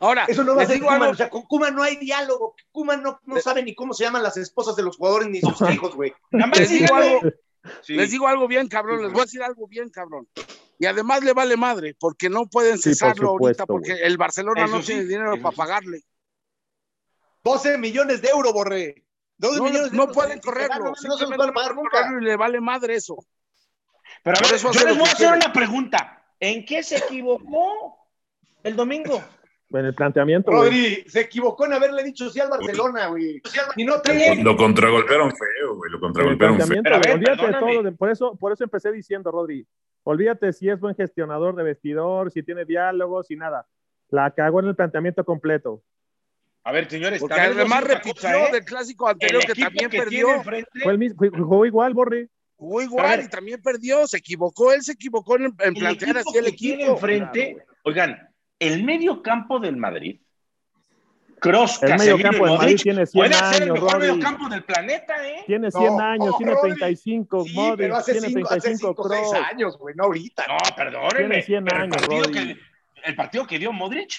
[0.02, 1.02] Ahora, Eso no va a ser Kuman.
[1.02, 2.56] algo, O sea, con Kuman no hay diálogo.
[2.72, 5.60] Kuman no, no sabe ni cómo se llaman las esposas de los jugadores ni sus
[5.72, 6.14] hijos, güey.
[6.32, 7.32] Nada más díganme- algo,
[7.82, 7.94] Sí.
[7.96, 10.28] les digo algo bien, cabrón, les voy a decir algo bien, cabrón.
[10.78, 14.64] Y además le vale madre, porque no pueden Sí, por cesarlo ahorita, porque el Barcelona
[14.66, 16.02] Eso no sí, tiene dinero eso para pagarle.
[17.44, 19.04] 12 millones de euros, Borré.
[19.38, 20.16] 12 No, millones de no euros.
[20.16, 21.90] pueden correrlo, No se van a pagar pueden nunca.
[22.02, 23.18] correrlo y le vale madre eso.
[24.24, 25.46] Pero a ver, eso yo les voy que a hacer quiere.
[25.46, 26.26] una pregunta.
[26.40, 27.98] ¿En qué se equivocó
[28.64, 29.22] el domingo?
[29.72, 30.50] En el planteamiento.
[30.50, 33.40] Rodri, se equivocó en haberle dicho sí al Barcelona, güey.
[33.76, 34.44] Y no te bien.
[34.44, 35.92] Lo contragolpearon feo, güey.
[35.92, 36.82] Lo contragolpearon feo.
[36.84, 37.96] Pero ver, olvídate de todo.
[37.96, 39.68] por, eso, por eso empecé diciendo, Rodri,
[40.04, 43.68] olvídate si es buen gestionador de vestidor, si tiene diálogos y nada.
[44.10, 45.84] La cagó en el planteamiento completo.
[46.64, 48.52] A ver, señores, Porque además repitió ¿eh?
[48.52, 50.28] del clásico anterior que también que perdió.
[50.44, 52.28] Fue el mismo, jugó igual, Borri.
[52.56, 54.06] Jugó igual y también perdió.
[54.08, 56.92] Se equivocó, él se equivocó en, en el plantear equipo así el equipo.
[56.92, 58.29] enfrente, oigan,
[58.60, 60.20] el medio campo del Madrid,
[61.40, 64.50] Cross, El medio campo del Madrid tiene 100 puede ser el años, mejor medio campo
[64.50, 65.44] del planeta, ¿eh?
[65.48, 66.72] Tiene 100 No, años, tiene Rodri.
[66.74, 69.46] 35, Sí, Modric, pero hace tiene 5 hace 35 cinco, seis Kroos.
[69.50, 70.46] años, güey, no ahorita.
[70.50, 71.18] No, perdónenme.
[71.30, 72.34] Tiene 100 pero el años, partido Rodri.
[72.56, 72.60] que-
[73.06, 74.12] el partido que dio Modric,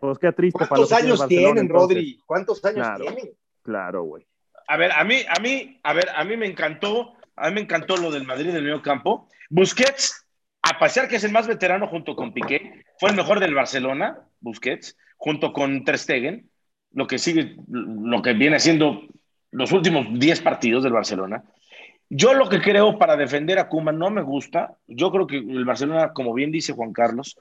[0.00, 1.80] Pues qué triste para ¿Cuántos tiene años tienen, entonces.
[1.96, 2.22] Rodri?
[2.26, 3.04] ¿Cuántos años Claro.
[3.04, 3.30] tienen?
[3.62, 4.26] Claro, güey.
[4.66, 7.60] a ver, a mí, a mí, a ver, a mí me encantó, a mí me
[7.62, 9.28] encantó lo del Madrid del medio campo.
[9.48, 10.27] Busquets,
[10.62, 14.18] a pesar que es el más veterano junto con Piqué, fue el mejor del Barcelona,
[14.40, 15.98] Busquets, junto con Ter
[16.92, 19.02] lo que sigue, lo que viene siendo
[19.50, 21.44] los últimos 10 partidos del Barcelona.
[22.10, 24.76] Yo lo que creo para defender a Kuma no me gusta.
[24.86, 27.36] Yo creo que el Barcelona, como bien dice Juan Carlos,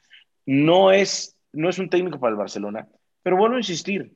[0.46, 2.88] no es, no es un técnico para el Barcelona.
[3.24, 4.14] Pero vuelvo a insistir,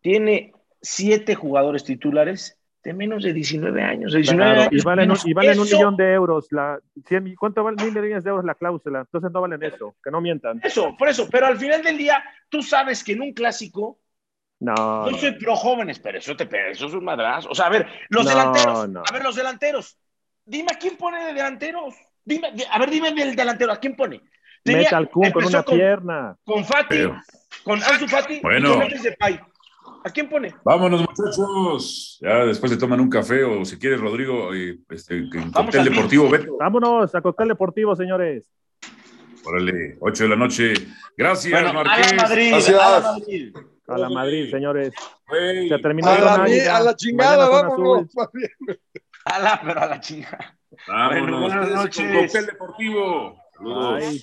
[0.00, 4.12] tiene siete jugadores titulares, de menos de 19 años.
[4.12, 6.46] De 19 Claro, años y valen, un, y valen millón de euros.
[6.50, 6.78] La,
[7.08, 9.00] 100 ¿Cuánto vale mil millones de euros la cláusula?
[9.00, 10.60] Entonces no valen eso, que no mientan.
[10.62, 11.26] Eso, por eso.
[11.30, 13.98] Pero al final del día, tú sabes que en un clásico,
[14.60, 17.48] No, soy pro jóvenes, pero eso, te, eso es un madrazo.
[17.50, 18.88] O sea, a ver, los No, delanteros.
[18.90, 19.02] no.
[19.08, 19.98] A ver, los delanteros.
[20.44, 21.94] Dime a quién pone de delanteros.
[22.24, 24.20] Dime, di- a ver, dime del delantero, ¿a quién pone?
[24.62, 26.36] Tenía- Mete al Kun con una pierna.
[26.44, 27.16] Con Fati, Pero-
[27.64, 28.68] con Ansu Fati Bueno.
[28.68, 29.40] y con Memphis Depay.
[30.04, 30.54] ¿A quién pone?
[30.64, 32.18] Vámonos, muchachos.
[32.20, 36.28] Ya después se toman un café o si quieres, Rodrigo, y, este, en cóctel deportivo,
[36.28, 36.56] Beto.
[36.58, 38.50] Vámonos a cóctel deportivo, señores.
[39.46, 40.74] Órale, 8 de la noche.
[41.16, 42.14] Gracias, Bueno, a Marqués.
[42.16, 42.80] la Madrid, Gracias.
[42.80, 43.56] a la Madrid.
[43.86, 44.92] A la Madrid, señores.
[45.28, 48.06] Güey, Se terminó A la, mi- a la chingada, vámonos.
[49.26, 50.58] A la, pero a la chingada.
[50.86, 51.20] Vámonos.
[51.20, 52.12] Bueno, buenas noches.
[52.12, 53.38] Con cóctel deportivo.
[53.56, 54.02] Saludos.
[54.02, 54.22] Ay.